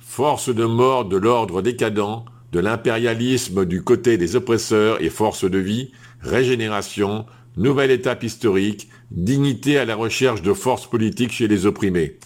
Force 0.00 0.54
de 0.54 0.64
mort 0.64 1.04
de 1.04 1.16
l'ordre 1.16 1.62
décadent, 1.62 2.24
de 2.50 2.60
l'impérialisme 2.60 3.64
du 3.64 3.82
côté 3.82 4.18
des 4.18 4.36
oppresseurs 4.36 5.00
et 5.00 5.08
force 5.08 5.44
de 5.48 5.58
vie, 5.58 5.92
régénération, 6.20 7.24
nouvelle 7.56 7.90
étape 7.90 8.24
historique, 8.24 8.88
dignité 9.10 9.78
à 9.78 9.84
la 9.84 9.96
recherche 9.96 10.42
de 10.42 10.52
forces 10.52 10.86
politiques 10.86 11.32
chez 11.32 11.48
les 11.48 11.64
opprimés. 11.64 12.18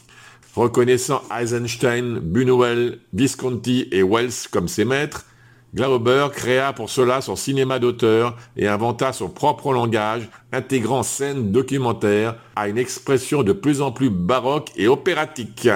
Reconnaissant 0.57 1.23
Eisenstein, 1.39 2.19
Buñuel, 2.19 2.99
Visconti 3.13 3.89
et 3.93 4.03
Wells 4.03 4.49
comme 4.51 4.69
ses 4.69 4.85
maîtres, 4.85 5.27
Glauber 5.77 6.29
créa 6.33 6.73
pour 6.73 6.89
cela 6.89 7.21
son 7.21 7.37
cinéma 7.37 7.79
d'auteur 7.79 8.35
et 8.57 8.67
inventa 8.67 9.13
son 9.13 9.29
propre 9.29 9.75
langage, 9.75 10.27
intégrant 10.51 11.03
scènes 11.03 11.53
documentaires 11.53 12.37
à 12.57 12.69
une 12.69 12.79
expression 12.79 13.43
de 13.43 13.53
plus 13.53 13.83
en 13.83 13.93
plus 13.93 14.09
baroque 14.09 14.71
et 14.77 14.89
opératique. 14.89 15.69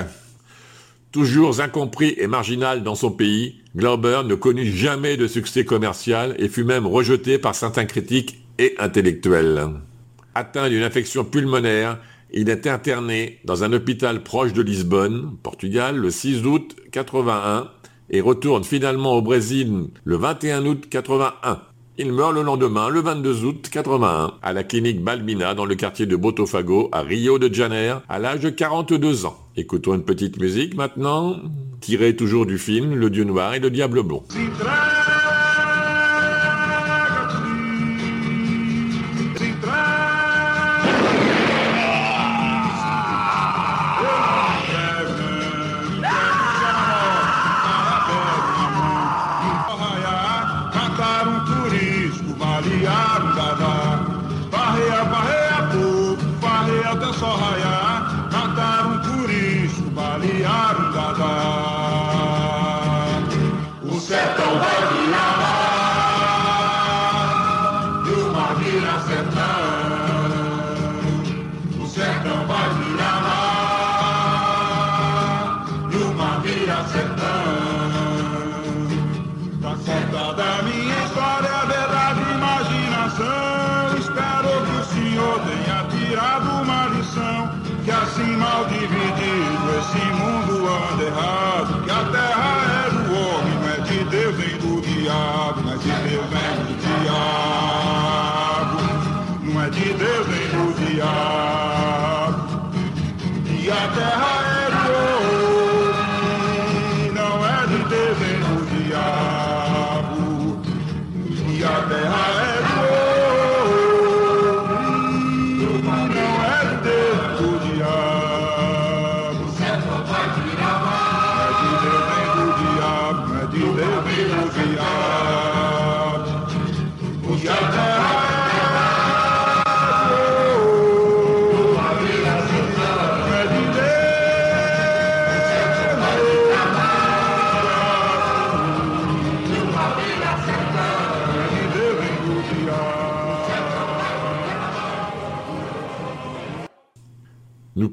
Toujours 1.12 1.60
incompris 1.60 2.14
et 2.16 2.28
marginal 2.28 2.82
dans 2.82 2.94
son 2.94 3.10
pays, 3.10 3.60
Glauber 3.76 4.22
ne 4.24 4.34
connut 4.34 4.72
jamais 4.72 5.18
de 5.18 5.26
succès 5.26 5.66
commercial 5.66 6.34
et 6.38 6.48
fut 6.48 6.64
même 6.64 6.86
rejeté 6.86 7.36
par 7.36 7.54
certains 7.54 7.84
critiques 7.84 8.42
et 8.58 8.74
intellectuels. 8.78 9.68
Atteint 10.34 10.70
d'une 10.70 10.82
infection 10.82 11.24
pulmonaire, 11.24 11.98
il 12.32 12.48
est 12.48 12.66
interné 12.66 13.40
dans 13.44 13.64
un 13.64 13.72
hôpital 13.74 14.22
proche 14.22 14.54
de 14.54 14.62
Lisbonne, 14.62 15.36
Portugal, 15.42 15.96
le 15.96 16.10
6 16.10 16.46
août 16.46 16.74
81 16.90 17.68
et 18.10 18.20
retourne 18.20 18.64
finalement 18.64 19.14
au 19.14 19.22
Brésil 19.22 19.88
le 20.04 20.16
21 20.16 20.66
août 20.66 20.84
81. 20.90 21.60
Il 21.98 22.12
meurt 22.12 22.32
le 22.32 22.42
lendemain, 22.42 22.88
le 22.88 23.00
22 23.00 23.44
août 23.44 23.68
81, 23.70 24.34
à 24.42 24.52
la 24.52 24.64
clinique 24.64 25.02
Balbina 25.02 25.54
dans 25.54 25.66
le 25.66 25.74
quartier 25.74 26.06
de 26.06 26.16
Botafogo 26.16 26.88
à 26.92 27.02
Rio 27.02 27.38
de 27.38 27.52
Janeiro 27.52 28.00
à 28.08 28.18
l'âge 28.18 28.40
de 28.40 28.50
42 28.50 29.26
ans. 29.26 29.36
Écoutons 29.56 29.94
une 29.94 30.04
petite 30.04 30.40
musique 30.40 30.74
maintenant, 30.74 31.36
tirée 31.80 32.16
toujours 32.16 32.46
du 32.46 32.58
film 32.58 32.94
Le 32.94 33.10
Dieu 33.10 33.24
Noir 33.24 33.54
et 33.54 33.60
le 33.60 33.70
Diable 33.70 34.02
Blond. 34.02 34.24
disco 52.10 52.34
baleado 52.34 53.34
da 53.36 53.69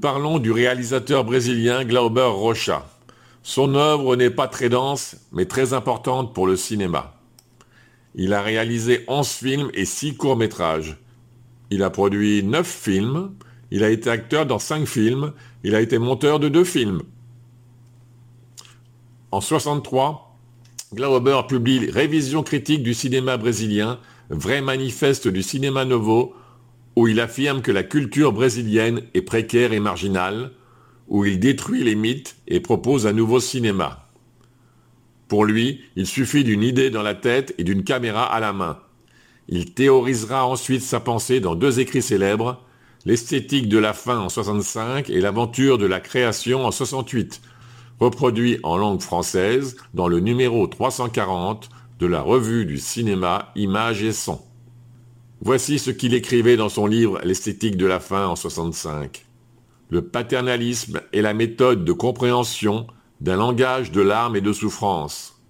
parlons 0.08 0.40
du 0.40 0.54
réalisateur 0.54 1.26
brésilien 1.26 1.84
Glauber 1.84 2.30
Rocha. 2.32 2.90
Son 3.44 3.76
œuvre 3.76 4.16
n'est 4.16 4.30
pas 4.30 4.48
très 4.48 4.70
dense, 4.70 5.18
mais 5.34 5.44
très 5.44 5.74
importante 5.74 6.34
pour 6.34 6.48
le 6.48 6.56
cinéma. 6.56 7.20
Il 8.16 8.32
a 8.32 8.42
réalisé 8.42 9.04
11 9.10 9.28
films 9.28 9.70
et 9.74 9.84
6 9.84 10.16
courts-métrages. 10.16 10.96
Il 11.72 11.84
a 11.84 11.90
produit 11.90 12.42
9 12.42 12.66
films, 12.66 13.32
il 13.70 13.84
a 13.84 13.90
été 13.90 14.10
acteur 14.10 14.46
dans 14.46 14.60
5 14.60 14.88
films, 14.88 15.34
il 15.66 15.76
a 15.76 15.82
été 15.82 15.98
monteur 15.98 16.40
de 16.40 16.48
2 16.48 16.64
films. 16.64 17.02
En 19.32 19.42
63, 19.42 20.38
Glauber 20.94 21.42
publie 21.50 21.92
Révision 21.92 22.44
critique 22.44 22.82
du 22.82 22.94
cinéma 22.94 23.36
brésilien, 23.36 24.00
vrai 24.30 24.62
manifeste 24.62 25.28
du 25.28 25.44
cinéma 25.44 25.84
novo, 25.84 26.34
où 26.98 27.08
il 27.08 27.20
affirme 27.20 27.62
que 27.62 27.72
la 27.72 27.84
culture 27.84 28.34
brésilienne 28.34 29.04
est 29.14 29.22
précaire 29.22 29.72
et 29.72 29.80
marginale, 29.80 30.50
où 31.08 31.26
il 31.26 31.40
détruit 31.40 31.84
les 31.84 31.94
mythes 31.94 32.38
et 32.48 32.60
propose 32.60 33.06
un 33.06 33.14
nouveau 33.14 33.40
cinéma. 33.40 34.08
Pour 35.28 35.46
lui, 35.46 35.82
il 35.96 36.08
suffit 36.08 36.44
d'une 36.44 36.64
idée 36.64 36.90
dans 36.90 37.04
la 37.04 37.14
tête 37.14 37.54
et 37.60 37.64
d'une 37.64 37.84
caméra 37.84 38.24
à 38.26 38.40
la 38.40 38.52
main. 38.52 38.80
Il 39.48 39.76
théorisera 39.76 40.48
ensuite 40.48 40.82
sa 40.82 41.00
pensée 41.00 41.40
dans 41.40 41.54
deux 41.54 41.80
écrits 41.80 42.02
célèbres, 42.02 42.64
L'esthétique 43.06 43.70
de 43.70 43.78
la 43.78 43.94
fin 43.94 44.18
en 44.18 44.30
65 44.30 45.12
et 45.12 45.22
L'aventure 45.22 45.78
de 45.78 45.86
la 45.86 46.00
création 46.00 46.66
en 46.66 46.72
68, 46.72 47.42
reproduit 48.00 48.60
en 48.64 48.76
langue 48.76 49.02
française 49.02 49.78
dans 49.94 50.08
le 50.08 50.20
numéro 50.20 50.66
340 50.66 51.70
de 52.00 52.08
la 52.08 52.22
revue 52.22 52.66
du 52.66 52.80
cinéma 52.80 53.52
Images 53.56 54.02
et 54.02 54.14
Son. 54.14 54.47
Voici 55.42 55.80
ce 55.80 55.92
qu'il 55.92 56.14
écrivait 56.14 56.58
dans 56.58 56.70
son 56.70 56.88
livre 56.88 57.20
L'esthétique 57.24 57.78
de 57.78 57.86
la 57.86 58.00
fin 58.00 58.28
en 58.28 58.36
65. 58.36 59.26
Le 59.90 60.02
paternalisme 60.02 61.02
est 61.14 61.22
la 61.22 61.34
méthode 61.34 61.86
de 61.86 61.94
compréhension 61.94 62.88
d'un 63.22 63.38
langage 63.38 63.92
de 63.92 64.02
larmes 64.02 64.36
et 64.36 64.42
de 64.42 64.54
souffrance. 64.54 65.42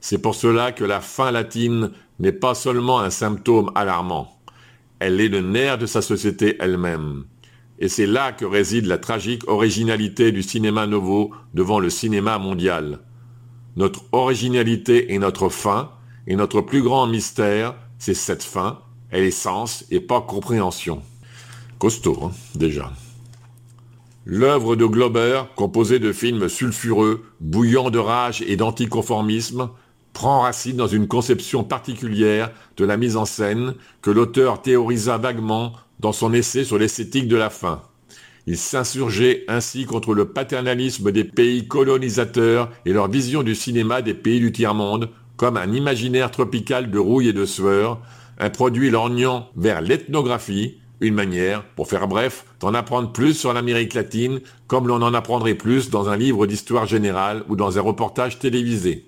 C'est 0.00 0.18
pour 0.18 0.34
cela 0.34 0.72
que 0.72 0.84
la 0.84 1.00
fin 1.00 1.30
latine 1.30 1.90
n'est 2.18 2.32
pas 2.32 2.54
seulement 2.54 3.00
un 3.00 3.10
symptôme 3.10 3.70
alarmant, 3.74 4.38
elle 5.00 5.20
est 5.20 5.28
le 5.28 5.40
nerf 5.40 5.78
de 5.78 5.86
sa 5.86 6.02
société 6.02 6.56
elle-même. 6.58 7.24
Et 7.78 7.88
c'est 7.88 8.06
là 8.06 8.32
que 8.32 8.44
réside 8.44 8.86
la 8.86 8.98
tragique 8.98 9.48
originalité 9.48 10.32
du 10.32 10.42
cinéma 10.42 10.86
nouveau 10.86 11.30
devant 11.54 11.78
le 11.78 11.90
cinéma 11.90 12.38
mondial. 12.38 12.98
Notre 13.76 14.02
originalité 14.10 15.14
est 15.14 15.18
notre 15.18 15.48
fin, 15.48 15.92
et 16.26 16.34
notre 16.34 16.60
plus 16.60 16.82
grand 16.82 17.06
mystère, 17.06 17.76
c'est 17.98 18.14
cette 18.14 18.42
fin, 18.42 18.80
elle 19.10 19.24
est 19.24 19.30
sens 19.30 19.84
et 19.90 20.00
pas 20.00 20.20
compréhension. 20.20 21.02
Costaud, 21.78 22.18
hein, 22.24 22.32
déjà. 22.54 22.92
L'œuvre 24.26 24.76
de 24.76 24.84
Glauber, 24.84 25.42
composée 25.56 25.98
de 25.98 26.12
films 26.12 26.48
sulfureux, 26.48 27.24
bouillants 27.40 27.90
de 27.90 27.98
rage 27.98 28.42
et 28.42 28.56
d'anticonformisme, 28.56 29.70
prend 30.12 30.40
racine 30.40 30.76
dans 30.76 30.86
une 30.86 31.06
conception 31.06 31.64
particulière 31.64 32.50
de 32.76 32.84
la 32.84 32.96
mise 32.96 33.16
en 33.16 33.24
scène 33.24 33.74
que 34.02 34.10
l'auteur 34.10 34.60
théorisa 34.60 35.16
vaguement 35.16 35.72
dans 36.00 36.12
son 36.12 36.32
essai 36.32 36.64
sur 36.64 36.78
l'esthétique 36.78 37.28
de 37.28 37.36
la 37.36 37.50
fin. 37.50 37.82
Il 38.46 38.56
s'insurgeait 38.56 39.44
ainsi 39.46 39.84
contre 39.84 40.14
le 40.14 40.26
paternalisme 40.26 41.12
des 41.12 41.24
pays 41.24 41.68
colonisateurs 41.68 42.70
et 42.86 42.92
leur 42.92 43.08
vision 43.08 43.42
du 43.42 43.54
cinéma 43.54 44.02
des 44.02 44.14
pays 44.14 44.40
du 44.40 44.52
tiers-monde 44.52 45.10
comme 45.36 45.56
un 45.56 45.72
imaginaire 45.72 46.30
tropical 46.30 46.90
de 46.90 46.98
rouille 46.98 47.28
et 47.28 47.32
de 47.32 47.44
sueur, 47.44 48.00
un 48.38 48.50
produit 48.50 48.90
lorgnant 48.90 49.48
vers 49.56 49.80
l'ethnographie, 49.80 50.78
une 51.00 51.14
manière, 51.14 51.64
pour 51.74 51.88
faire 51.88 52.08
bref, 52.08 52.44
d'en 52.60 52.74
apprendre 52.74 53.12
plus 53.12 53.34
sur 53.34 53.52
l'Amérique 53.52 53.94
latine, 53.94 54.40
comme 54.66 54.88
l'on 54.88 55.02
en 55.02 55.14
apprendrait 55.14 55.54
plus 55.54 55.90
dans 55.90 56.08
un 56.08 56.16
livre 56.16 56.46
d'histoire 56.46 56.86
générale 56.86 57.44
ou 57.48 57.56
dans 57.56 57.78
un 57.78 57.82
reportage 57.82 58.38
télévisé. 58.38 59.06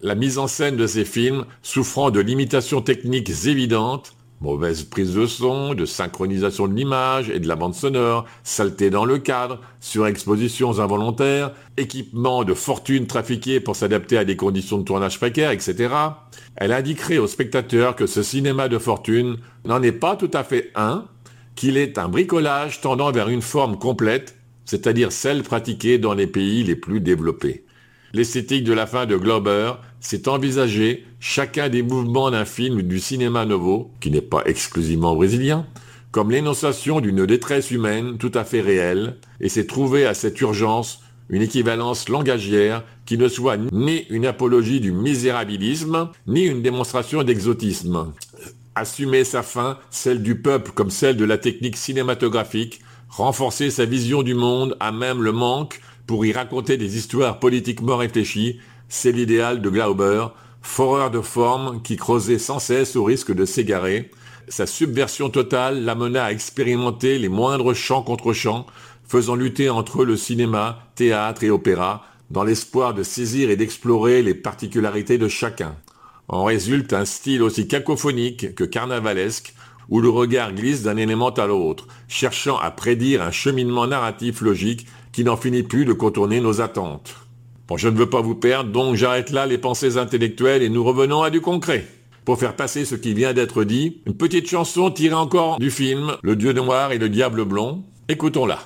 La 0.00 0.14
mise 0.14 0.38
en 0.38 0.46
scène 0.46 0.76
de 0.76 0.86
ces 0.86 1.04
films, 1.04 1.46
souffrant 1.62 2.10
de 2.10 2.20
limitations 2.20 2.80
techniques 2.80 3.46
évidentes, 3.46 4.14
mauvaise 4.44 4.84
prise 4.84 5.14
de 5.14 5.26
son, 5.26 5.74
de 5.74 5.86
synchronisation 5.86 6.68
de 6.68 6.74
l'image 6.74 7.30
et 7.30 7.40
de 7.40 7.48
la 7.48 7.56
bande 7.56 7.74
sonore, 7.74 8.26
saleté 8.42 8.90
dans 8.90 9.06
le 9.06 9.18
cadre, 9.18 9.58
surexpositions 9.80 10.78
involontaires, 10.80 11.52
équipement 11.78 12.44
de 12.44 12.52
fortune 12.52 13.06
trafiqué 13.06 13.58
pour 13.58 13.74
s'adapter 13.74 14.18
à 14.18 14.24
des 14.24 14.36
conditions 14.36 14.78
de 14.78 14.84
tournage 14.84 15.18
précaires, 15.18 15.50
etc., 15.50 15.94
elle 16.56 16.72
indiquerait 16.72 17.18
au 17.18 17.26
spectateur 17.26 17.96
que 17.96 18.06
ce 18.06 18.22
cinéma 18.22 18.68
de 18.68 18.78
fortune 18.78 19.38
n'en 19.64 19.82
est 19.82 19.92
pas 19.92 20.14
tout 20.14 20.30
à 20.34 20.44
fait 20.44 20.70
un, 20.76 21.06
qu'il 21.56 21.76
est 21.76 21.98
un 21.98 22.08
bricolage 22.08 22.80
tendant 22.80 23.10
vers 23.10 23.28
une 23.28 23.42
forme 23.42 23.78
complète, 23.78 24.36
c'est-à-dire 24.66 25.10
celle 25.10 25.42
pratiquée 25.42 25.98
dans 25.98 26.14
les 26.14 26.26
pays 26.26 26.62
les 26.64 26.76
plus 26.76 27.00
développés. 27.00 27.64
L'esthétique 28.12 28.62
de 28.62 28.72
la 28.72 28.86
fin 28.86 29.06
de 29.06 29.16
Glauber, 29.16 29.72
c'est 30.04 30.28
envisager 30.28 31.06
chacun 31.18 31.70
des 31.70 31.82
mouvements 31.82 32.30
d'un 32.30 32.44
film 32.44 32.82
du 32.82 33.00
cinéma 33.00 33.46
nouveau, 33.46 33.90
qui 34.00 34.10
n'est 34.10 34.20
pas 34.20 34.42
exclusivement 34.44 35.16
brésilien, 35.16 35.66
comme 36.10 36.30
l'énonciation 36.30 37.00
d'une 37.00 37.24
détresse 37.24 37.70
humaine 37.70 38.18
tout 38.18 38.30
à 38.34 38.44
fait 38.44 38.60
réelle, 38.60 39.16
et 39.40 39.48
c'est 39.48 39.66
trouver 39.66 40.04
à 40.04 40.12
cette 40.12 40.38
urgence 40.42 41.00
une 41.30 41.40
équivalence 41.40 42.10
langagière 42.10 42.84
qui 43.06 43.16
ne 43.16 43.28
soit 43.28 43.56
ni 43.56 44.04
une 44.10 44.26
apologie 44.26 44.78
du 44.78 44.92
misérabilisme, 44.92 46.10
ni 46.26 46.42
une 46.42 46.60
démonstration 46.60 47.22
d'exotisme. 47.22 48.12
Assumer 48.74 49.24
sa 49.24 49.42
fin, 49.42 49.78
celle 49.90 50.22
du 50.22 50.34
peuple 50.36 50.72
comme 50.72 50.90
celle 50.90 51.16
de 51.16 51.24
la 51.24 51.38
technique 51.38 51.78
cinématographique, 51.78 52.80
renforcer 53.08 53.70
sa 53.70 53.86
vision 53.86 54.22
du 54.22 54.34
monde 54.34 54.76
à 54.80 54.92
même 54.92 55.22
le 55.22 55.32
manque 55.32 55.80
pour 56.06 56.26
y 56.26 56.32
raconter 56.32 56.76
des 56.76 56.98
histoires 56.98 57.40
politiquement 57.40 57.96
réfléchies, 57.96 58.60
c'est 58.94 59.10
l'idéal 59.10 59.60
de 59.60 59.68
Glauber, 59.68 60.28
foreur 60.62 61.10
de 61.10 61.20
forme 61.20 61.82
qui 61.82 61.96
creusait 61.96 62.38
sans 62.38 62.60
cesse 62.60 62.94
au 62.94 63.02
risque 63.02 63.34
de 63.34 63.44
s'égarer. 63.44 64.12
Sa 64.46 64.66
subversion 64.66 65.30
totale 65.30 65.84
l'amena 65.84 66.26
à 66.26 66.30
expérimenter 66.30 67.18
les 67.18 67.28
moindres 67.28 67.74
champs 67.74 68.02
contre 68.02 68.32
champs, 68.32 68.66
faisant 69.04 69.34
lutter 69.34 69.68
entre 69.68 70.02
eux 70.02 70.06
le 70.06 70.16
cinéma, 70.16 70.78
théâtre 70.94 71.42
et 71.42 71.50
opéra, 71.50 72.06
dans 72.30 72.44
l'espoir 72.44 72.94
de 72.94 73.02
saisir 73.02 73.50
et 73.50 73.56
d'explorer 73.56 74.22
les 74.22 74.32
particularités 74.32 75.18
de 75.18 75.28
chacun. 75.28 75.74
En 76.28 76.44
résulte 76.44 76.92
un 76.92 77.04
style 77.04 77.42
aussi 77.42 77.66
cacophonique 77.66 78.54
que 78.54 78.64
carnavalesque, 78.64 79.54
où 79.88 80.00
le 80.00 80.08
regard 80.08 80.52
glisse 80.52 80.82
d'un 80.82 80.96
élément 80.96 81.30
à 81.30 81.46
l'autre, 81.46 81.88
cherchant 82.06 82.58
à 82.58 82.70
prédire 82.70 83.22
un 83.22 83.32
cheminement 83.32 83.88
narratif 83.88 84.40
logique 84.40 84.86
qui 85.10 85.24
n'en 85.24 85.36
finit 85.36 85.64
plus 85.64 85.84
de 85.84 85.92
contourner 85.92 86.40
nos 86.40 86.60
attentes. 86.60 87.23
Bon, 87.66 87.78
je 87.78 87.88
ne 87.88 87.96
veux 87.96 88.10
pas 88.10 88.20
vous 88.20 88.34
perdre, 88.34 88.70
donc 88.70 88.94
j'arrête 88.94 89.30
là 89.30 89.46
les 89.46 89.56
pensées 89.56 89.96
intellectuelles 89.96 90.62
et 90.62 90.68
nous 90.68 90.84
revenons 90.84 91.22
à 91.22 91.30
du 91.30 91.40
concret. 91.40 91.86
Pour 92.26 92.38
faire 92.38 92.56
passer 92.56 92.84
ce 92.84 92.94
qui 92.94 93.14
vient 93.14 93.32
d'être 93.32 93.64
dit, 93.64 94.02
une 94.06 94.14
petite 94.14 94.48
chanson 94.48 94.90
tirée 94.90 95.14
encore 95.14 95.58
du 95.58 95.70
film 95.70 96.16
Le 96.22 96.36
Dieu 96.36 96.52
noir 96.52 96.92
et 96.92 96.98
le 96.98 97.08
diable 97.08 97.44
blond. 97.44 97.82
Écoutons-la. 98.08 98.58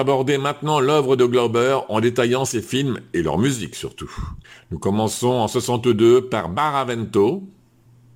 Aborder 0.00 0.38
maintenant 0.38 0.80
l'œuvre 0.80 1.14
de 1.14 1.24
Glauber 1.24 1.78
en 1.88 2.00
détaillant 2.00 2.44
ses 2.44 2.62
films 2.62 2.98
et 3.14 3.22
leur 3.22 3.38
musique 3.38 3.76
surtout. 3.76 4.10
Nous 4.70 4.78
commençons 4.78 5.30
en 5.30 5.46
62 5.46 6.22
par 6.22 6.48
Baravento. 6.48 7.44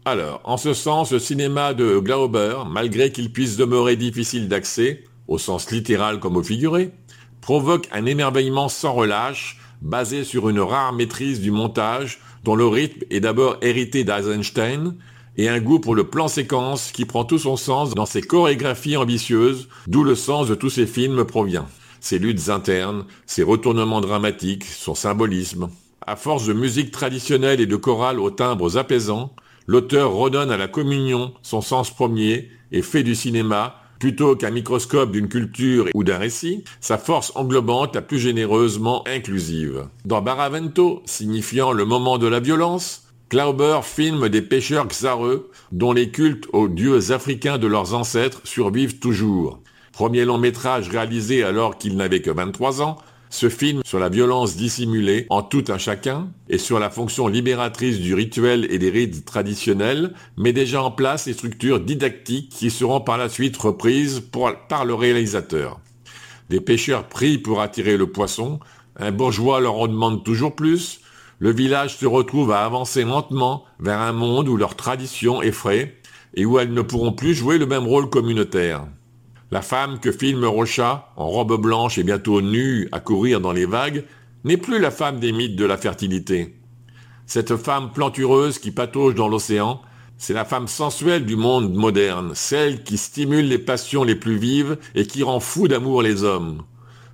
Alors, 0.04 0.40
en 0.44 0.56
ce 0.56 0.74
sens, 0.74 1.12
le 1.12 1.18
cinéma 1.18 1.72
de 1.74 1.98
Glauber, 1.98 2.56
malgré 2.68 3.12
qu'il 3.12 3.32
puisse 3.32 3.56
demeurer 3.56 3.96
difficile 3.96 4.48
d'accès, 4.48 5.04
au 5.28 5.38
sens 5.38 5.70
littéral 5.70 6.20
comme 6.20 6.36
au 6.36 6.42
figuré, 6.42 6.90
provoque 7.40 7.88
un 7.92 8.06
émerveillement 8.06 8.68
sans 8.68 8.92
relâche, 8.92 9.60
basé 9.80 10.24
sur 10.24 10.48
une 10.48 10.60
rare 10.60 10.92
maîtrise 10.92 11.40
du 11.40 11.50
montage, 11.50 12.20
dont 12.42 12.56
le 12.56 12.66
rythme 12.66 13.02
est 13.10 13.20
d'abord 13.20 13.58
hérité 13.62 14.04
d'Eisenstein, 14.04 14.96
et 15.36 15.48
un 15.48 15.60
goût 15.60 15.80
pour 15.80 15.94
le 15.94 16.04
plan 16.04 16.28
séquence 16.28 16.92
qui 16.92 17.04
prend 17.04 17.24
tout 17.24 17.38
son 17.38 17.56
sens 17.56 17.94
dans 17.94 18.06
ses 18.06 18.22
chorégraphies 18.22 18.96
ambitieuses, 18.96 19.68
d'où 19.86 20.04
le 20.04 20.14
sens 20.14 20.48
de 20.48 20.54
tous 20.54 20.70
ses 20.70 20.86
films 20.86 21.24
provient. 21.24 21.66
Ses 22.00 22.18
luttes 22.18 22.48
internes, 22.50 23.04
ses 23.26 23.42
retournements 23.42 24.00
dramatiques, 24.00 24.64
son 24.64 24.94
symbolisme. 24.94 25.70
À 26.06 26.16
force 26.16 26.46
de 26.46 26.52
musique 26.52 26.90
traditionnelle 26.90 27.60
et 27.60 27.66
de 27.66 27.76
chorale 27.76 28.20
aux 28.20 28.30
timbres 28.30 28.76
apaisants, 28.76 29.34
l'auteur 29.66 30.12
redonne 30.12 30.50
à 30.50 30.58
la 30.58 30.68
communion 30.68 31.32
son 31.42 31.62
sens 31.62 31.90
premier 31.90 32.50
et 32.72 32.82
fait 32.82 33.02
du 33.02 33.14
cinéma, 33.14 33.76
plutôt 33.98 34.36
qu'un 34.36 34.50
microscope 34.50 35.12
d'une 35.12 35.28
culture 35.28 35.86
ou 35.94 36.04
d'un 36.04 36.18
récit, 36.18 36.64
sa 36.80 36.98
force 36.98 37.32
englobante 37.36 37.94
la 37.94 38.02
plus 38.02 38.18
généreusement 38.18 39.02
inclusive. 39.08 39.86
Dans 40.04 40.20
Baravento, 40.20 41.02
signifiant 41.06 41.72
le 41.72 41.86
moment 41.86 42.18
de 42.18 42.26
la 42.26 42.40
violence, 42.40 43.03
Glauber 43.30 43.80
filme 43.82 44.28
des 44.28 44.42
pêcheurs 44.42 44.87
xareux 44.87 45.50
dont 45.72 45.92
les 45.92 46.10
cultes 46.10 46.46
aux 46.52 46.68
dieux 46.68 47.10
africains 47.10 47.58
de 47.58 47.66
leurs 47.66 47.94
ancêtres 47.94 48.42
survivent 48.44 48.98
toujours. 48.98 49.60
Premier 49.92 50.24
long 50.24 50.38
métrage 50.38 50.88
réalisé 50.88 51.42
alors 51.42 51.78
qu'il 51.78 51.96
n'avait 51.96 52.20
que 52.20 52.30
23 52.30 52.82
ans, 52.82 52.98
ce 53.30 53.48
film 53.48 53.80
sur 53.84 53.98
la 53.98 54.10
violence 54.10 54.56
dissimulée 54.56 55.26
en 55.30 55.42
tout 55.42 55.64
un 55.68 55.78
chacun 55.78 56.28
et 56.48 56.58
sur 56.58 56.78
la 56.78 56.90
fonction 56.90 57.26
libératrice 57.26 57.98
du 57.98 58.14
rituel 58.14 58.66
et 58.70 58.78
des 58.78 58.90
rites 58.90 59.24
traditionnels 59.24 60.12
met 60.37 60.52
déjà 60.52 60.82
en 60.82 60.90
place 60.90 61.26
les 61.26 61.32
structures 61.32 61.80
didactiques 61.80 62.50
qui 62.50 62.70
seront 62.70 63.00
par 63.00 63.18
la 63.18 63.28
suite 63.28 63.56
reprises 63.56 64.22
par 64.68 64.84
le 64.84 64.94
réalisateur. 64.94 65.80
Des 66.50 66.60
pêcheurs 66.60 67.08
prient 67.08 67.38
pour 67.38 67.62
attirer 67.62 67.96
le 67.96 68.06
poisson, 68.06 68.60
un 68.96 69.10
bourgeois 69.10 69.60
leur 69.60 69.78
en 69.78 69.88
demande 69.88 70.22
toujours 70.22 70.54
plus, 70.54 71.00
le 71.38 71.50
village 71.50 71.96
se 71.96 72.06
retrouve 72.06 72.52
à 72.52 72.64
avancer 72.64 73.04
lentement 73.04 73.64
vers 73.80 74.00
un 74.00 74.12
monde 74.12 74.48
où 74.48 74.56
leur 74.56 74.76
tradition 74.76 75.42
effraie 75.42 75.96
et 76.34 76.44
où 76.44 76.58
elles 76.58 76.72
ne 76.72 76.82
pourront 76.82 77.12
plus 77.12 77.34
jouer 77.34 77.58
le 77.58 77.66
même 77.66 77.86
rôle 77.86 78.10
communautaire. 78.10 78.86
La 79.50 79.62
femme 79.62 80.00
que 80.00 80.10
filme 80.10 80.44
Rocha, 80.44 81.12
en 81.16 81.28
robe 81.28 81.60
blanche 81.60 81.98
et 81.98 82.02
bientôt 82.02 82.40
nue 82.40 82.88
à 82.92 83.00
courir 83.00 83.40
dans 83.40 83.52
les 83.52 83.66
vagues, 83.66 84.04
n'est 84.42 84.56
plus 84.56 84.78
la 84.78 84.90
femme 84.90 85.20
des 85.20 85.32
mythes 85.32 85.56
de 85.56 85.64
la 85.64 85.76
fertilité. 85.76 86.56
Cette 87.26 87.56
femme 87.56 87.92
plantureuse 87.92 88.58
qui 88.58 88.70
patauge 88.70 89.14
dans 89.14 89.28
l'océan, 89.28 89.80
c'est 90.18 90.34
la 90.34 90.44
femme 90.44 90.68
sensuelle 90.68 91.24
du 91.24 91.36
monde 91.36 91.72
moderne, 91.72 92.32
celle 92.34 92.82
qui 92.82 92.96
stimule 92.96 93.48
les 93.48 93.58
passions 93.58 94.04
les 94.04 94.14
plus 94.14 94.36
vives 94.36 94.78
et 94.94 95.06
qui 95.06 95.22
rend 95.22 95.40
fou 95.40 95.68
d'amour 95.68 96.02
les 96.02 96.24
hommes. 96.24 96.62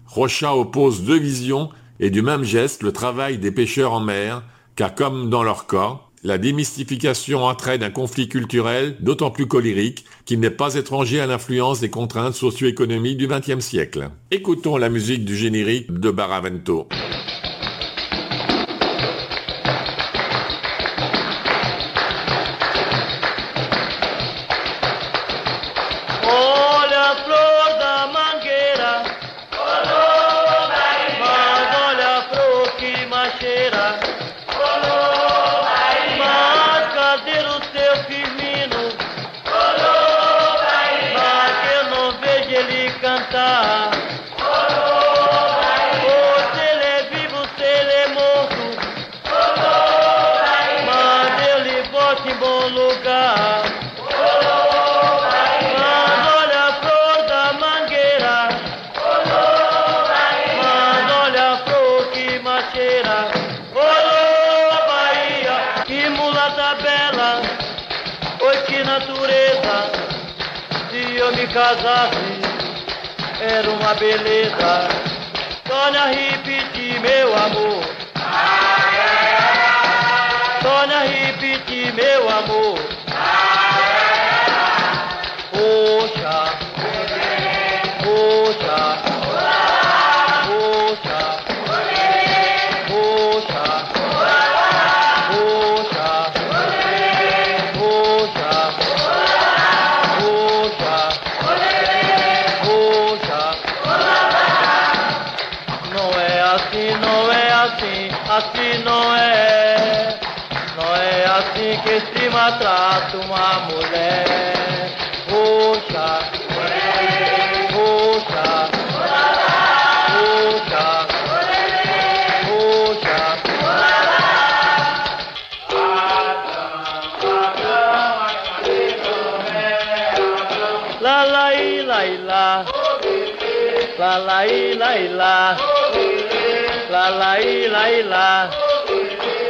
Rocha 0.06 0.54
oppose 0.56 1.02
deux 1.02 1.18
visions 1.18 1.70
et 2.00 2.10
du 2.10 2.22
même 2.22 2.42
geste 2.42 2.82
le 2.82 2.92
travail 2.92 3.38
des 3.38 3.52
pêcheurs 3.52 3.92
en 3.92 4.00
mer, 4.00 4.42
car 4.74 4.94
comme 4.94 5.30
dans 5.30 5.42
leur 5.42 5.66
cas, 5.66 6.00
la 6.24 6.38
démystification 6.38 7.44
entraîne 7.44 7.82
un 7.82 7.90
conflit 7.90 8.28
culturel 8.28 8.96
d'autant 9.00 9.30
plus 9.30 9.46
colérique 9.46 10.04
qu'il 10.24 10.40
n'est 10.40 10.50
pas 10.50 10.74
étranger 10.74 11.20
à 11.20 11.26
l'influence 11.26 11.80
des 11.80 11.90
contraintes 11.90 12.34
socio-économiques 12.34 13.18
du 13.18 13.26
XXe 13.26 13.60
siècle. 13.60 14.10
Écoutons 14.30 14.76
la 14.76 14.88
musique 14.88 15.24
du 15.24 15.36
générique 15.36 15.92
de 15.92 16.10
Baravento. 16.10 16.88
Macheira 62.80 63.30
Ô 63.74 64.86
Bahia, 64.88 65.84
que 65.84 66.08
mulata 66.08 66.74
bela. 66.82 67.42
Oi 68.40 68.56
que 68.66 68.82
natureza 68.82 69.90
Se 70.90 71.16
eu 71.16 71.30
me 71.32 71.46
casasse 71.48 72.40
Era 73.40 73.70
uma 73.70 73.94
beleza. 73.94 74.88
Torna 75.64 76.02
a 76.02 76.06
repetir 76.06 77.00
meu 77.00 77.32
amor. 77.36 77.84
Torna 80.62 80.96
a 80.96 81.02
repetir 81.04 81.92
meu 81.94 82.28
amor 82.28 82.99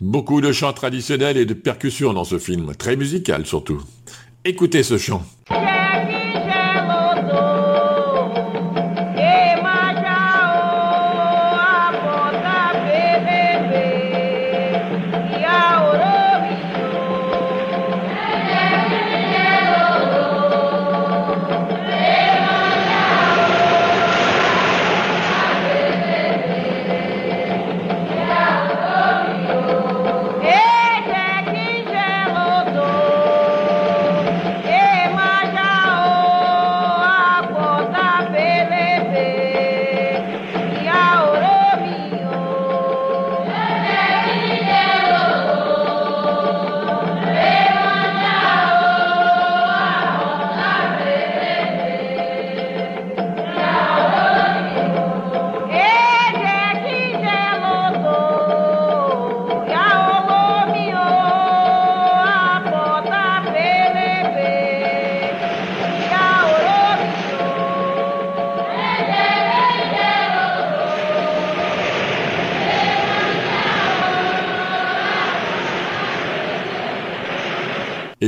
Beaucoup 0.00 0.40
de 0.40 0.52
chants 0.52 0.72
traditionnels 0.72 1.36
et 1.36 1.44
de 1.46 1.54
percussions 1.54 2.12
dans 2.12 2.24
ce 2.24 2.38
film, 2.38 2.74
très 2.76 2.96
musical 2.96 3.46
surtout. 3.46 3.82
Écoutez 4.46 4.82
ce 4.82 4.98
chant. 4.98 5.22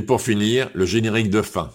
Pour 0.06 0.22
finir, 0.22 0.70
le 0.72 0.86
générique 0.86 1.30
de 1.30 1.42
fin. 1.42 1.70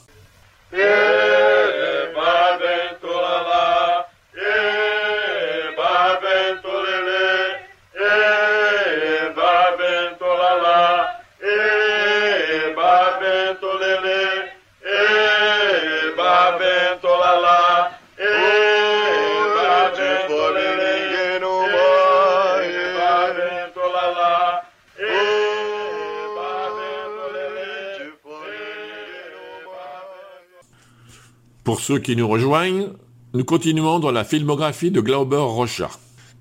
Ceux 31.81 31.99
qui 31.99 32.15
nous 32.15 32.27
rejoignent, 32.27 32.89
nous 33.33 33.43
continuons 33.43 33.99
dans 33.99 34.11
la 34.11 34.23
filmographie 34.23 34.91
de 34.91 35.01
Glauber 35.01 35.37
Rocha. 35.37 35.89